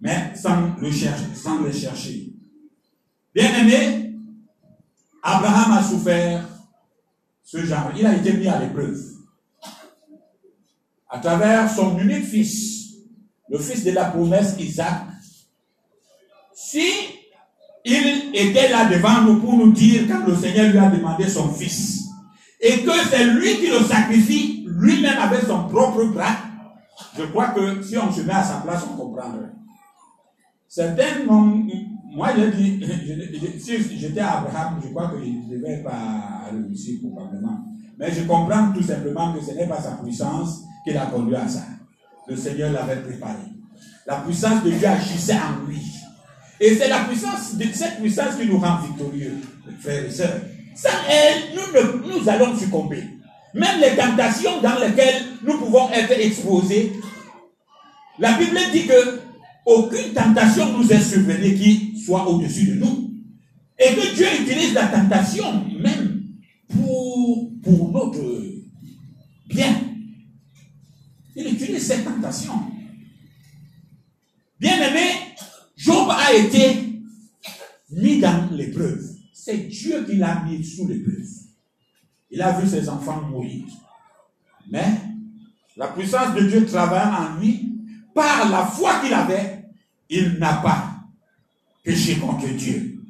Mais 0.00 0.32
sans 0.34 0.74
le 0.80 0.90
chercher, 0.90 1.34
sans 1.34 1.60
le 1.60 1.70
chercher. 1.70 2.32
Bien 3.34 3.54
aimé, 3.60 4.14
Abraham 5.22 5.72
a 5.72 5.82
souffert 5.82 6.48
ce 7.44 7.58
genre. 7.58 7.92
Il 7.96 8.06
a 8.06 8.16
été 8.16 8.32
mis 8.32 8.48
à 8.48 8.58
l'épreuve. 8.58 8.98
À 11.10 11.18
travers 11.18 11.70
son 11.70 11.98
unique 11.98 12.24
fils, 12.24 12.94
le 13.50 13.58
fils 13.58 13.84
de 13.84 13.90
la 13.90 14.06
promesse 14.06 14.54
Isaac. 14.58 15.02
Si 16.54 16.86
il 17.84 18.30
était 18.34 18.68
là 18.68 18.86
devant 18.86 19.22
nous 19.22 19.40
pour 19.40 19.54
nous 19.54 19.72
dire 19.72 20.06
quand 20.08 20.26
le 20.26 20.36
Seigneur 20.36 20.70
lui 20.70 20.78
a 20.78 20.88
demandé 20.88 21.28
son 21.28 21.52
fils, 21.52 21.99
et 22.60 22.82
que 22.82 22.92
c'est 23.10 23.24
lui 23.24 23.56
qui 23.56 23.68
le 23.68 23.80
sacrifie 23.84 24.66
lui-même 24.66 25.18
avec 25.18 25.42
son 25.42 25.64
propre 25.68 26.04
bras, 26.06 26.36
je 27.16 27.24
crois 27.24 27.48
que 27.48 27.82
si 27.82 27.96
on 27.98 28.12
se 28.12 28.22
met 28.22 28.32
à 28.32 28.42
sa 28.42 28.56
place, 28.58 28.84
on 28.90 28.96
comprendrait. 28.96 29.50
Certains 30.68 31.24
moi 32.12 32.30
j'ai 32.36 32.50
dit, 32.50 32.80
si 33.58 33.98
j'étais 33.98 34.20
Abraham, 34.20 34.80
je 34.82 34.88
crois 34.88 35.08
que 35.08 35.18
je 35.20 35.26
ne 35.26 35.56
devais 35.56 35.82
pas 35.82 36.50
réussir 36.50 36.98
probablement. 37.02 37.64
Mais 37.98 38.10
je 38.10 38.22
comprends 38.22 38.72
tout 38.72 38.82
simplement 38.82 39.32
que 39.32 39.44
ce 39.44 39.52
n'est 39.52 39.68
pas 39.68 39.80
sa 39.80 39.92
puissance 39.92 40.62
qui 40.84 40.92
l'a 40.92 41.06
conduit 41.06 41.36
à 41.36 41.46
ça. 41.46 41.62
Le 42.26 42.36
Seigneur 42.36 42.72
l'avait 42.72 43.02
préparé. 43.02 43.42
La 44.06 44.16
puissance 44.16 44.64
de 44.64 44.70
Dieu 44.70 44.88
agissait 44.88 45.34
en 45.34 45.66
lui. 45.66 45.80
Et 46.58 46.74
c'est 46.74 46.88
la 46.88 47.04
puissance 47.04 47.54
cette 47.72 48.00
puissance 48.00 48.36
qui 48.36 48.46
nous 48.46 48.58
rend 48.58 48.78
victorieux, 48.78 49.38
frères 49.80 50.04
et 50.04 50.10
sœurs. 50.10 50.40
Sans 50.80 50.88
elle, 51.10 51.54
nous, 51.54 52.08
nous 52.08 52.28
allons 52.28 52.56
succomber. 52.58 53.04
Même 53.52 53.80
les 53.80 53.96
tentations 53.96 54.62
dans 54.62 54.78
lesquelles 54.78 55.24
nous 55.42 55.58
pouvons 55.58 55.90
être 55.90 56.12
exposés, 56.12 56.92
la 58.18 58.32
Bible 58.38 58.58
dit 58.72 58.86
que 58.86 59.20
aucune 59.66 60.12
tentation 60.14 60.78
nous 60.78 60.90
est 60.90 61.02
survenue 61.02 61.54
qui 61.54 62.00
soit 62.04 62.26
au-dessus 62.28 62.66
de 62.66 62.74
nous. 62.74 63.10
Et 63.78 63.94
que 63.94 64.14
Dieu 64.14 64.26
utilise 64.42 64.74
la 64.74 64.86
tentation 64.86 65.64
même 65.80 66.22
pour, 66.68 67.50
pour 67.62 67.92
notre 67.92 68.22
bien. 69.46 69.74
Il 71.36 71.46
utilise 71.46 71.86
cette 71.86 72.04
tentation. 72.04 72.52
Bien 74.58 74.76
aimé, 74.76 75.10
Job 75.76 76.08
a 76.10 76.34
été 76.34 76.76
mis 77.90 78.18
dans 78.18 78.50
l'épreuve. 78.52 79.09
C'est 79.42 79.68
Dieu 79.68 80.04
qui 80.04 80.16
l'a 80.16 80.42
mis 80.44 80.62
sous 80.62 80.86
l'épreuve. 80.86 81.24
Il 82.30 82.42
a 82.42 82.60
vu 82.60 82.68
ses 82.68 82.86
enfants 82.90 83.22
mourir. 83.22 83.64
Mais 84.70 84.84
la 85.78 85.88
puissance 85.88 86.34
de 86.34 86.42
Dieu 86.42 86.66
travaille 86.66 87.08
en 87.08 87.40
lui 87.40 87.72
par 88.14 88.50
la 88.50 88.66
foi 88.66 89.00
qu'il 89.00 89.14
avait. 89.14 89.64
Il 90.10 90.32
n'a 90.38 90.56
pas 90.56 90.90
péché 91.82 92.16
contre 92.16 92.48
Dieu. 92.48 93.02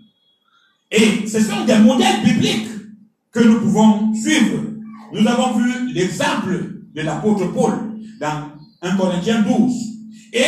Et 0.93 1.27
ce 1.27 1.41
sont 1.41 1.65
des 1.65 1.79
modèles 1.79 2.23
bibliques 2.23 2.71
que 3.33 3.41
nous 3.41 3.61
pouvons 3.63 4.15
suivre. 4.15 4.63
Nous 5.13 5.27
avons 5.27 5.59
vu 5.59 5.93
l'exemple 5.93 6.85
de 6.95 7.01
l'apôtre 7.01 7.53
Paul 7.53 7.73
dans 8.21 8.53
1 8.83 8.97
Corinthiens 8.97 9.43
12. 9.43 9.73
Et 10.35 10.45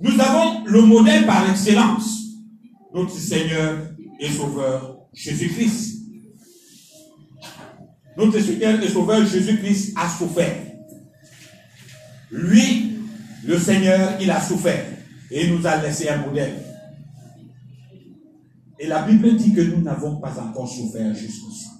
nous 0.00 0.20
avons 0.20 0.64
le 0.64 0.82
modèle 0.82 1.26
par 1.26 1.50
excellence, 1.50 2.20
notre 2.94 3.18
Seigneur 3.18 3.78
et 4.20 4.30
Sauveur 4.30 4.91
Jésus-Christ. 5.12 5.98
Notre 8.16 8.40
Seigneur 8.40 8.82
et 8.82 8.88
Sauveur 8.88 9.26
Jésus-Christ 9.26 9.94
a 9.96 10.08
souffert. 10.08 10.56
Lui, 12.30 12.98
le 13.44 13.58
Seigneur, 13.58 14.18
il 14.20 14.30
a 14.30 14.40
souffert 14.40 14.84
et 15.30 15.46
il 15.46 15.54
nous 15.54 15.66
a 15.66 15.76
laissé 15.76 16.08
un 16.08 16.18
modèle. 16.18 16.62
Et 18.78 18.86
la 18.86 19.02
Bible 19.02 19.36
dit 19.36 19.54
que 19.54 19.60
nous 19.60 19.80
n'avons 19.80 20.16
pas 20.16 20.38
encore 20.40 20.68
souffert 20.68 21.14
jusqu'au 21.14 21.50
sang. 21.50 21.70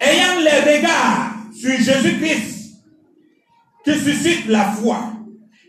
Ayant 0.00 0.40
les 0.40 0.76
regards 0.76 1.34
sur 1.54 1.76
Jésus-Christ, 1.76 2.60
qui 3.84 3.98
suscite 3.98 4.46
la 4.46 4.72
foi 4.72 5.12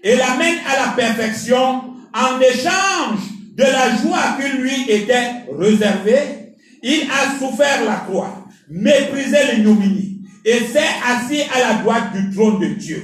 et 0.04 0.16
l'amène 0.16 0.58
à 0.68 0.86
la 0.86 0.92
perfection 0.94 1.96
en 2.14 2.40
échange 2.40 3.31
de 3.52 3.64
la 3.64 3.96
joie 3.98 4.38
qui 4.40 4.58
lui 4.58 4.90
était 4.90 5.46
réservée, 5.58 6.56
il 6.84 7.04
a 7.12 7.38
souffert 7.38 7.86
la 7.86 7.96
croix, 8.08 8.46
méprisé 8.70 9.38
l'ignominie 9.54 10.22
et 10.46 10.60
s'est 10.60 10.80
assis 11.06 11.42
à 11.54 11.60
la 11.60 11.74
droite 11.82 12.14
du 12.14 12.36
trône 12.36 12.60
de 12.60 12.74
Dieu. 12.74 13.04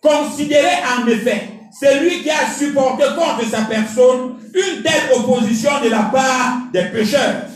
Considérez 0.00 0.82
en 0.98 1.06
effet 1.08 1.48
celui 1.78 2.22
qui 2.22 2.30
a 2.30 2.52
supporté 2.56 3.04
contre 3.16 3.48
sa 3.50 3.62
personne 3.62 4.34
une 4.54 4.82
telle 4.82 5.16
opposition 5.16 5.70
de 5.82 5.90
la 5.90 6.04
part 6.04 6.58
des 6.72 6.84
pécheurs, 6.84 7.46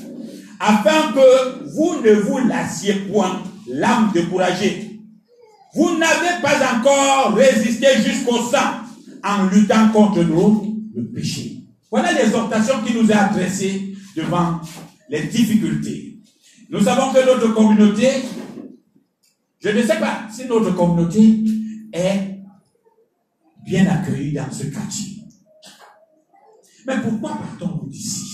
afin 0.59 1.13
que 1.13 1.73
vous 1.75 2.01
ne 2.03 2.15
vous 2.15 2.39
lassiez 2.49 2.95
point 2.95 3.43
l'âme 3.69 4.11
découragée. 4.13 5.01
Vous 5.75 5.97
n'avez 5.99 6.43
pas 6.43 6.57
encore 6.75 7.35
résisté 7.35 7.87
jusqu'au 8.05 8.39
sang 8.39 8.83
en 9.23 9.47
luttant 9.47 9.89
contre 9.91 10.23
nous, 10.23 10.77
le 10.97 11.05
péché. 11.05 11.58
Voilà 11.91 12.13
l'exhortation 12.13 12.83
qui 12.85 12.95
nous 12.95 13.11
est 13.11 13.15
adressée 13.15 13.95
devant 14.15 14.61
les 15.09 15.23
difficultés. 15.25 16.19
Nous 16.71 16.81
savons 16.81 17.13
que 17.13 17.25
notre 17.25 17.55
communauté, 17.55 18.09
je 19.61 19.71
ne 19.71 19.83
sais 19.83 19.99
pas 19.99 20.29
si 20.31 20.47
notre 20.47 20.75
communauté 20.75 21.45
est 21.93 22.41
bien 23.65 23.87
accueillie 23.87 24.35
dans 24.35 24.51
ce 24.51 24.65
quartier. 24.65 25.23
Mais 26.87 27.01
pourquoi 27.01 27.37
partons-nous 27.37 27.89
d'ici 27.89 28.27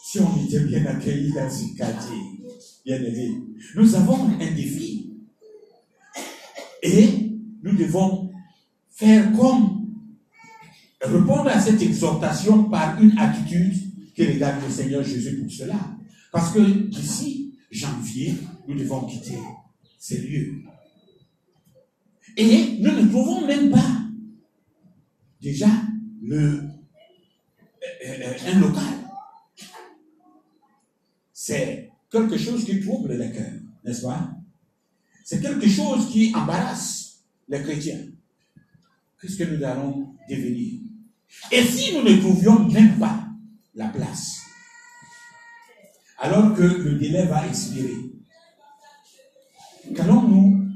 Si 0.00 0.20
on 0.20 0.44
était 0.44 0.60
bien 0.60 0.86
accueillis 0.86 1.32
dans 1.32 1.50
ce 1.50 1.76
quartier, 1.76 2.16
bien 2.84 2.96
aimé, 2.96 3.32
nous 3.74 3.94
avons 3.96 4.28
un 4.28 4.52
défi. 4.52 5.12
Et 6.82 7.32
nous 7.62 7.74
devons 7.76 8.30
faire 8.90 9.32
comme 9.32 9.83
répondre 11.04 11.48
à 11.48 11.60
cette 11.60 11.80
exhortation 11.82 12.64
par 12.64 13.00
une 13.00 13.16
attitude 13.18 13.74
qui 14.14 14.26
regarde 14.26 14.62
le 14.64 14.70
Seigneur 14.70 15.02
Jésus 15.02 15.40
pour 15.40 15.50
cela. 15.50 15.78
Parce 16.32 16.52
que 16.52 16.60
d'ici 16.60 17.58
janvier, 17.70 18.34
nous 18.66 18.78
devons 18.78 19.04
quitter 19.06 19.38
ces 19.98 20.18
lieux. 20.18 20.62
Et 22.36 22.78
nous 22.80 22.90
ne 22.90 23.08
trouvons 23.08 23.46
même 23.46 23.70
pas 23.70 24.02
déjà 25.40 25.68
le, 26.22 26.36
euh, 26.36 28.06
euh, 28.06 28.34
un 28.46 28.58
local. 28.60 28.82
C'est 31.32 31.92
quelque 32.10 32.38
chose 32.38 32.64
qui 32.64 32.80
trouble 32.80 33.12
les 33.12 33.30
cœurs, 33.30 33.60
n'est-ce 33.84 34.02
pas? 34.02 34.30
C'est 35.24 35.40
quelque 35.40 35.68
chose 35.68 36.10
qui 36.10 36.34
embarrasse 36.34 37.24
les 37.48 37.62
chrétiens. 37.62 38.06
Qu'est-ce 39.20 39.36
que 39.36 39.44
nous 39.44 39.62
allons 39.62 40.14
devenir? 40.28 40.73
Et 41.50 41.62
si 41.62 41.94
nous 41.94 42.02
ne 42.02 42.16
trouvions 42.20 42.58
même 42.68 42.98
pas 42.98 43.24
la 43.74 43.88
place, 43.88 44.40
alors 46.18 46.54
que 46.54 46.62
le 46.62 46.98
délai 46.98 47.26
va 47.26 47.46
expirer, 47.46 47.96
qu'allons-nous 49.94 50.68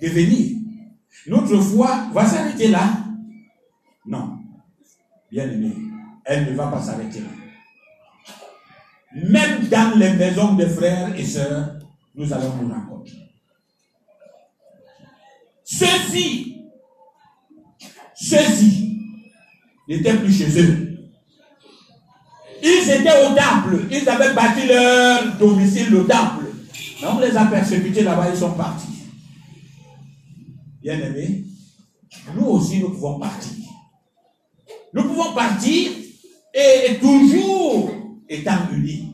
devenir? 0.00 0.56
Notre 1.26 1.60
foi 1.60 2.08
va 2.12 2.26
s'arrêter 2.26 2.68
là? 2.68 3.04
Non. 4.06 4.38
Bien 5.30 5.50
aimé, 5.50 5.76
elle 6.24 6.50
ne 6.50 6.56
va 6.56 6.68
pas 6.68 6.82
s'arrêter 6.82 7.20
là. 7.20 7.28
Même 9.12 9.66
dans 9.68 9.98
les 9.98 10.12
maisons 10.14 10.54
des 10.54 10.68
frères 10.68 11.14
et 11.14 11.24
sœurs, 11.24 11.78
nous 12.14 12.32
allons 12.32 12.56
nous 12.56 12.72
rencontrer. 12.72 13.18
Ceux-ci, 15.64 16.64
ceux-ci 18.14 18.79
n'étaient 19.90 20.14
plus 20.14 20.32
chez 20.32 20.62
eux. 20.62 20.98
Ils 22.62 22.90
étaient 22.90 23.26
au 23.26 23.34
temple. 23.34 23.86
Ils 23.90 24.08
avaient 24.08 24.32
bâti 24.32 24.66
leur 24.66 25.36
domicile, 25.36 25.90
le 25.90 26.06
temple. 26.06 26.46
Mais 27.00 27.08
on 27.08 27.18
les 27.18 27.36
a 27.36 27.44
persécutés 27.46 28.02
là-bas, 28.02 28.30
ils 28.32 28.38
sont 28.38 28.52
partis. 28.52 28.86
Bien 30.80 30.98
aimé, 30.98 31.44
nous 32.34 32.46
aussi, 32.46 32.78
nous 32.78 32.90
pouvons 32.90 33.18
partir. 33.18 33.52
Nous 34.92 35.02
pouvons 35.04 35.32
partir 35.34 35.90
et 36.54 36.96
toujours 36.98 37.90
étant 38.28 38.68
unis, 38.72 39.12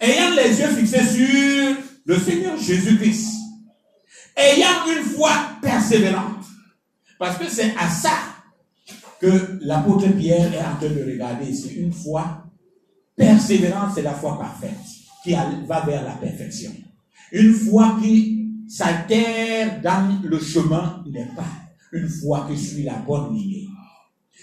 ayant 0.00 0.34
les 0.36 0.60
yeux 0.60 0.68
fixés 0.68 1.04
sur 1.04 1.76
le 2.04 2.18
Seigneur 2.18 2.56
Jésus-Christ, 2.58 3.34
ayant 4.36 4.86
une 4.86 5.04
foi 5.04 5.30
persévérante, 5.60 6.44
parce 7.18 7.38
que 7.38 7.48
c'est 7.48 7.74
à 7.76 7.88
ça 7.88 8.31
que 9.22 9.60
l'apôtre 9.60 10.08
Pierre 10.18 10.52
est 10.52 10.58
en 10.58 10.74
train 10.76 10.94
de 10.94 11.12
regarder, 11.12 11.54
c'est 11.54 11.74
une 11.74 11.92
foi 11.92 12.42
persévérante, 13.16 13.92
c'est 13.94 14.02
la 14.02 14.14
foi 14.14 14.36
parfaite 14.36 14.70
qui 15.22 15.32
va 15.68 15.80
vers 15.86 16.02
la 16.02 16.14
perfection. 16.14 16.72
Une 17.30 17.52
foi 17.52 17.98
qui 18.02 18.48
s'altère 18.68 19.80
dans 19.80 20.20
le 20.24 20.38
chemin 20.40 21.04
n'est 21.08 21.30
pas 21.36 21.46
une 21.92 22.08
foi 22.08 22.48
qui 22.50 22.58
suit 22.58 22.82
la 22.82 22.96
bonne 22.96 23.32
ligne. 23.36 23.68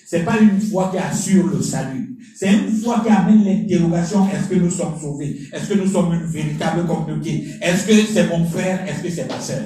C'est 0.07 0.23
pas 0.23 0.39
une 0.39 0.61
foi 0.61 0.89
qui 0.91 0.97
assure 0.97 1.47
le 1.47 1.61
salut. 1.61 2.17
C'est 2.33 2.53
une 2.53 2.71
foi 2.71 3.01
qui 3.01 3.09
amène 3.09 3.43
l'interrogation, 3.43 4.29
est-ce 4.29 4.47
que 4.47 4.55
nous 4.55 4.71
sommes 4.71 4.97
sauvés? 4.99 5.41
Est-ce 5.51 5.73
que 5.73 5.77
nous 5.77 5.87
sommes 5.87 6.13
une 6.13 6.25
véritable 6.25 6.87
communauté? 6.87 7.49
Est-ce 7.61 7.85
que 7.85 7.93
c'est 8.13 8.29
mon 8.29 8.45
frère? 8.45 8.87
Est-ce 8.87 9.03
que 9.03 9.09
c'est 9.09 9.27
ma 9.27 9.41
sœur? 9.41 9.65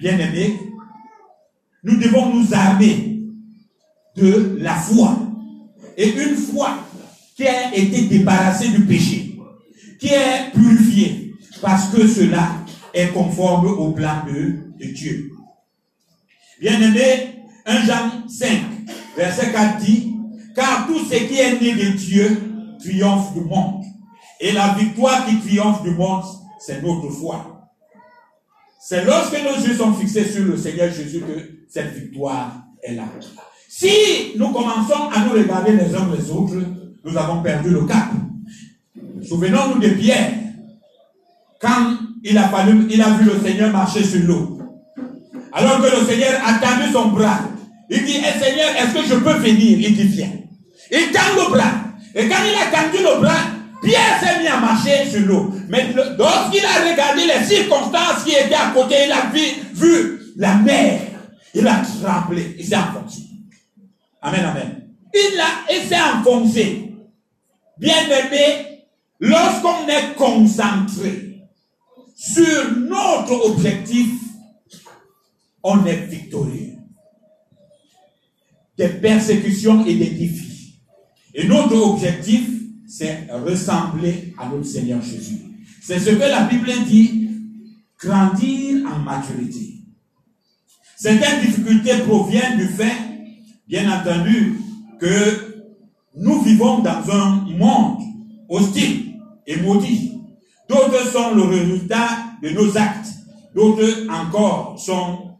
Bien 0.00 0.18
aimé, 0.18 0.58
nous 1.84 1.96
devons 1.98 2.34
nous 2.34 2.52
armer 2.52 3.09
de 4.16 4.58
la 4.60 4.74
foi. 4.74 5.18
Et 5.96 6.10
une 6.10 6.36
foi 6.36 6.78
qui 7.36 7.46
a 7.46 7.74
été 7.74 8.02
débarrassée 8.02 8.68
du 8.68 8.84
péché, 8.84 9.38
qui 9.98 10.08
est 10.08 10.50
purifiée, 10.52 11.34
parce 11.60 11.88
que 11.90 12.06
cela 12.06 12.48
est 12.94 13.08
conforme 13.08 13.66
au 13.66 13.92
plan 13.92 14.24
de, 14.26 14.70
Dieu. 14.92 15.30
Bien 16.60 16.80
aimé, 16.80 17.44
1 17.66 17.84
Jean 17.84 18.28
5, 18.28 18.48
verset 19.16 19.52
4 19.52 19.78
dit, 19.84 20.14
car 20.54 20.86
tout 20.86 20.98
ce 21.04 21.16
qui 21.16 21.38
est 21.38 21.60
né 21.60 21.74
de 21.74 21.96
Dieu 21.96 22.42
triomphe 22.78 23.34
du 23.34 23.40
monde. 23.40 23.84
Et 24.40 24.52
la 24.52 24.74
victoire 24.74 25.26
qui 25.26 25.38
triomphe 25.38 25.82
du 25.82 25.90
monde, 25.90 26.24
c'est 26.58 26.82
notre 26.82 27.10
foi. 27.10 27.68
C'est 28.80 29.04
lorsque 29.04 29.34
nos 29.34 29.64
yeux 29.64 29.76
sont 29.76 29.92
fixés 29.92 30.24
sur 30.24 30.44
le 30.44 30.56
Seigneur 30.56 30.90
Jésus 30.90 31.20
que 31.20 31.66
cette 31.68 31.92
victoire 31.94 32.64
est 32.82 32.94
là. 32.94 33.04
Si 33.72 34.32
nous 34.36 34.48
commençons 34.48 35.08
à 35.14 35.20
nous 35.24 35.30
regarder 35.30 35.70
les 35.70 35.94
uns 35.94 36.08
les 36.12 36.28
autres, 36.28 36.56
nous 37.04 37.16
avons 37.16 37.40
perdu 37.40 37.70
le 37.70 37.82
cap. 37.84 38.08
Souvenons-nous 39.26 39.78
de 39.78 39.90
Pierre. 39.90 40.32
Quand 41.60 41.94
il 42.24 42.36
a 42.36 42.48
vu 42.48 43.24
le 43.24 43.40
Seigneur 43.40 43.70
marcher 43.70 44.02
sur 44.02 44.24
l'eau. 44.24 44.58
Alors 45.52 45.80
que 45.80 45.84
le 45.84 46.04
Seigneur 46.04 46.32
a 46.44 46.54
tendu 46.54 46.92
son 46.92 47.10
bras. 47.10 47.42
Il 47.88 48.04
dit, 48.04 48.16
eh, 48.18 48.44
Seigneur, 48.44 48.70
est-ce 48.76 48.92
que 48.92 49.08
je 49.08 49.20
peux 49.20 49.38
venir? 49.38 49.78
Il 49.78 49.94
dit, 49.94 50.02
viens. 50.02 50.32
Il 50.90 51.12
tend 51.12 51.20
le 51.36 51.50
bras. 51.52 51.70
Et 52.16 52.28
quand 52.28 52.42
il 52.44 52.56
a 52.56 52.76
tendu 52.76 53.04
le 53.04 53.20
bras, 53.20 53.38
Pierre 53.84 54.18
s'est 54.20 54.40
mis 54.40 54.48
à 54.48 54.58
marcher 54.58 55.08
sur 55.08 55.20
l'eau. 55.20 55.54
Mais 55.68 55.92
lorsqu'il 56.18 56.64
a 56.64 56.90
regardé 56.90 57.22
les 57.24 57.46
circonstances 57.46 58.24
qui 58.26 58.32
étaient 58.32 58.52
à 58.52 58.72
côté, 58.74 58.96
il 59.06 59.12
a 59.12 59.30
vu, 59.32 59.40
vu 59.74 60.20
la 60.36 60.56
mer. 60.56 61.02
Il 61.54 61.68
a 61.68 61.82
tremblé. 62.02 62.56
Il 62.58 62.66
s'est 62.66 62.76
enfoncé. 62.76 63.29
Amen, 64.22 64.44
amen. 64.44 64.88
Il, 65.14 65.40
a, 65.40 65.88
s'est 65.88 66.00
enfoncé. 66.00 66.94
Bien 67.78 68.04
aimé, 68.04 68.84
lorsqu'on 69.18 69.88
est 69.88 70.14
concentré 70.14 71.46
sur 72.14 72.78
notre 72.78 73.32
objectif, 73.46 74.10
on 75.62 75.84
est 75.86 76.06
victorieux. 76.06 76.74
Des 78.76 78.88
persécutions 78.88 79.84
et 79.86 79.94
des 79.94 80.10
défis. 80.10 80.80
Et 81.34 81.46
notre 81.46 81.76
objectif, 81.76 82.48
c'est 82.86 83.28
ressembler 83.30 84.34
à 84.38 84.48
notre 84.48 84.66
Seigneur 84.66 85.00
Jésus. 85.02 85.38
C'est 85.82 85.98
ce 85.98 86.10
que 86.10 86.18
la 86.18 86.44
Bible 86.44 86.70
dit, 86.86 87.30
grandir 87.98 88.86
en 88.86 88.98
maturité. 88.98 89.76
Certaines 90.96 91.40
difficultés 91.40 91.98
proviennent 92.06 92.58
du 92.58 92.66
fait, 92.68 93.09
bien 93.70 93.88
entendu, 93.88 94.58
que 94.98 95.62
nous 96.16 96.42
vivons 96.42 96.80
dans 96.80 97.08
un 97.10 97.46
monde 97.56 98.02
hostile 98.48 99.14
et 99.46 99.56
maudit. 99.56 100.20
D'autres 100.68 101.06
sont 101.06 101.34
le 101.36 101.42
résultat 101.42 102.08
de 102.42 102.50
nos 102.50 102.76
actes. 102.76 103.08
D'autres 103.54 104.06
encore 104.10 104.76
sont 104.78 105.36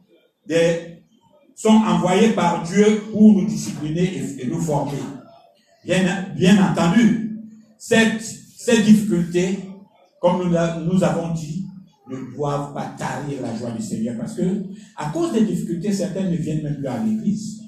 envoyés 1.69 2.31
par 2.31 2.63
Dieu 2.63 3.03
pour 3.13 3.33
nous 3.33 3.47
discipliner 3.47 4.23
et, 4.39 4.47
nous 4.47 4.61
former. 4.61 4.99
Bien, 5.85 6.71
entendu, 6.71 7.37
ces 7.79 8.83
difficultés, 8.83 9.59
comme 10.21 10.45
nous, 10.45 10.93
nous 10.93 11.03
avons 11.05 11.35
dit, 11.35 11.67
ne 12.09 12.35
doivent 12.37 12.75
pas 12.75 12.95
tarir 12.97 13.41
la 13.43 13.57
joie 13.57 13.71
du 13.71 13.83
Seigneur 13.83 14.17
parce 14.19 14.35
que, 14.35 14.43
à 14.97 15.11
cause 15.11 15.33
des 15.33 15.45
difficultés, 15.45 15.93
certaines 15.93 16.31
ne 16.31 16.37
viennent 16.37 16.63
même 16.63 16.77
plus 16.77 16.87
à 16.87 16.99
l'église. 16.99 17.60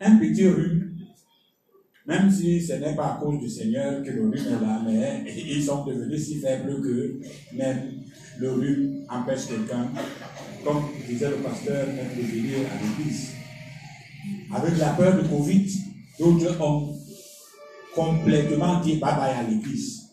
Un 0.00 0.16
petit 0.16 0.46
rhume, 0.46 0.96
même 2.06 2.30
si 2.30 2.62
ce 2.62 2.74
n'est 2.74 2.94
pas 2.94 3.14
à 3.14 3.20
cause 3.20 3.40
du 3.40 3.48
Seigneur 3.48 4.02
que 4.02 4.10
le 4.10 4.22
rhume 4.22 4.34
est 4.34 4.64
là, 4.64 4.80
mais 4.84 5.24
ils 5.26 5.62
sont 5.62 5.84
devenus 5.84 6.24
si 6.24 6.40
faibles 6.40 6.80
que 6.80 7.20
même 7.52 7.94
le 8.38 8.52
rhume 8.52 9.04
empêche 9.08 9.48
quelqu'un, 9.48 9.90
comme 10.64 10.84
disait 11.08 11.30
le 11.30 11.36
pasteur, 11.36 11.86
de 11.86 12.22
venir 12.22 12.58
à 12.70 12.80
l'église. 12.80 13.32
Avec 14.54 14.78
la 14.78 14.90
peur 14.90 15.20
de 15.20 15.26
Covid, 15.26 15.68
d'autres 16.18 16.60
ont 16.60 16.96
complètement 17.94 18.80
dit 18.80 18.98
bye 18.98 19.16
bye 19.16 19.34
à 19.34 19.42
l'église 19.42 20.10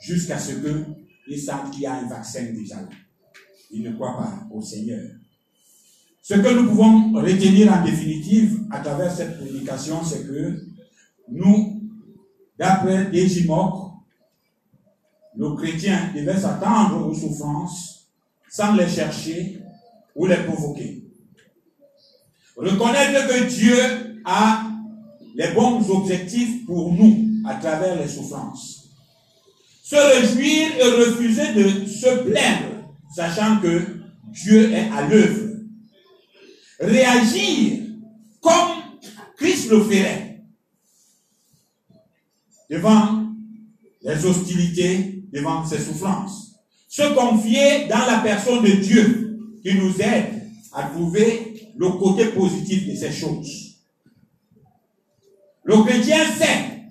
jusqu'à 0.00 0.38
ce 0.38 0.52
qu'ils 0.52 1.40
sentent 1.40 1.70
qu'il 1.72 1.82
y 1.82 1.86
a 1.86 1.94
un 1.94 2.08
vaccin 2.08 2.44
déjà. 2.54 2.76
Ils 3.70 3.82
ne 3.82 3.92
croient 3.92 4.16
pas 4.16 4.48
au 4.50 4.62
Seigneur. 4.62 5.10
Ce 6.28 6.34
que 6.34 6.48
nous 6.48 6.68
pouvons 6.68 7.12
retenir 7.14 7.72
en 7.72 7.82
définitive 7.82 8.60
à 8.70 8.80
travers 8.80 9.10
cette 9.10 9.38
prédication, 9.38 10.04
c'est 10.04 10.26
que 10.26 10.62
nous, 11.30 11.80
d'après 12.58 13.06
Dégimoc, 13.06 13.92
nos 15.36 15.54
chrétiens 15.56 16.12
devaient 16.14 16.36
s'attendre 16.38 17.06
aux 17.06 17.14
souffrances 17.14 18.10
sans 18.50 18.74
les 18.74 18.88
chercher 18.88 19.58
ou 20.14 20.26
les 20.26 20.36
provoquer. 20.36 21.02
Reconnaître 22.58 23.26
que 23.26 23.48
Dieu 23.48 24.20
a 24.26 24.64
les 25.34 25.52
bons 25.52 25.88
objectifs 25.88 26.66
pour 26.66 26.92
nous 26.92 27.26
à 27.46 27.54
travers 27.54 27.96
les 27.96 28.08
souffrances 28.08 28.78
se 29.82 29.96
réjouir 29.96 30.76
et 30.76 31.06
refuser 31.06 31.54
de 31.54 31.86
se 31.86 32.22
plaindre, 32.28 32.92
sachant 33.16 33.58
que 33.62 33.80
Dieu 34.30 34.70
est 34.70 34.90
à 34.90 35.08
l'œuvre. 35.08 35.37
Réagir 36.80 37.82
comme 38.40 38.78
Christ 39.36 39.70
le 39.70 39.82
ferait 39.82 40.44
devant 42.70 43.26
les 44.02 44.26
hostilités, 44.26 45.24
devant 45.32 45.64
ses 45.64 45.78
souffrances. 45.78 46.54
Se 46.88 47.14
confier 47.14 47.86
dans 47.88 48.06
la 48.06 48.20
personne 48.22 48.62
de 48.62 48.70
Dieu 48.70 49.38
qui 49.62 49.74
nous 49.74 50.00
aide 50.00 50.42
à 50.72 50.84
trouver 50.84 51.72
le 51.76 51.88
côté 51.90 52.26
positif 52.26 52.86
de 52.88 52.94
ces 52.94 53.12
choses. 53.12 53.76
Le 55.64 55.82
chrétien 55.82 56.24
sait 56.32 56.82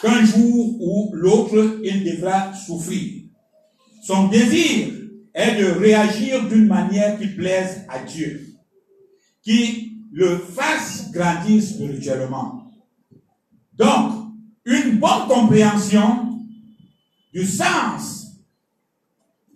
qu'un 0.00 0.24
jour 0.24 0.80
ou 0.80 1.10
l'autre, 1.14 1.80
il 1.84 2.04
devra 2.04 2.52
souffrir. 2.54 3.22
Son 4.02 4.28
désir 4.28 4.97
est 5.34 5.60
de 5.60 5.78
réagir 5.78 6.48
d'une 6.48 6.66
manière 6.66 7.18
qui 7.18 7.28
plaise 7.28 7.84
à 7.88 8.00
Dieu, 8.00 8.54
qui 9.42 9.92
le 10.12 10.38
fasse 10.38 11.10
grandir 11.12 11.62
spirituellement. 11.62 12.70
Donc, 13.74 14.34
une 14.64 14.98
bonne 14.98 15.28
compréhension 15.28 16.38
du 17.32 17.44
sens 17.46 18.26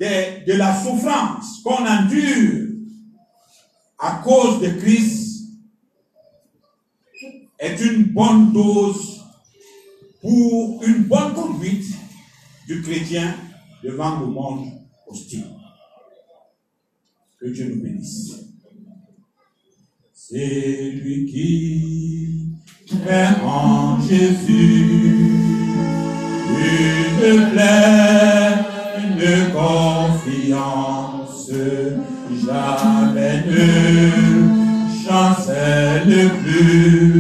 de, 0.01 0.45
de 0.47 0.53
la 0.53 0.81
souffrance 0.81 1.61
qu'on 1.63 1.85
endure 1.85 2.69
à 3.99 4.21
cause 4.25 4.61
de 4.61 4.69
Christ 4.81 5.23
est 7.59 7.81
une 7.81 8.05
bonne 8.05 8.53
dose 8.53 9.21
pour 10.21 10.83
une 10.85 11.05
bonne 11.05 11.35
conduite 11.35 11.87
du 12.67 12.83
chrétien 12.83 13.35
devant 13.83 14.21
le 14.21 14.27
monde 14.27 14.69
hostile. 15.07 15.62
Que 17.43 17.49
Dieu 17.49 17.75
nous 17.75 17.83
bénisse. 17.83 18.37
C'est 20.15 20.93
lui 20.93 21.27
qui 21.27 22.53
est 23.05 23.43
en 23.45 24.01
Jésus. 24.01 24.87
Une 27.25 27.51
pleine 27.51 28.63
confiance, 29.53 31.51
jamais 32.47 33.43
ne 33.49 33.67
chancelle 35.05 36.31
plus 36.45 37.12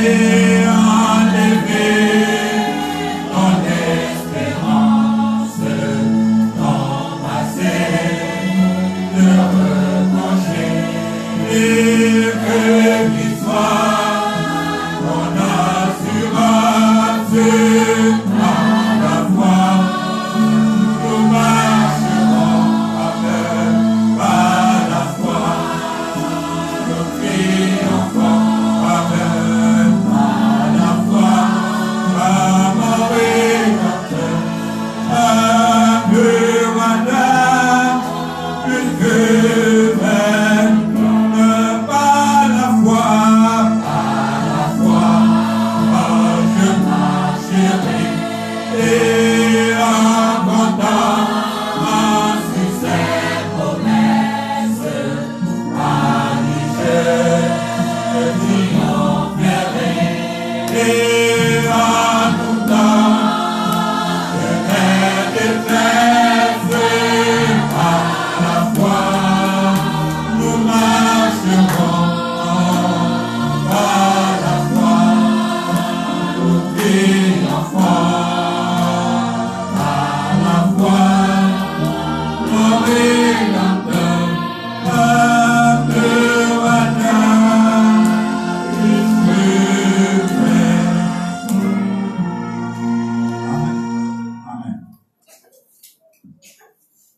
Deus. 0.00 0.59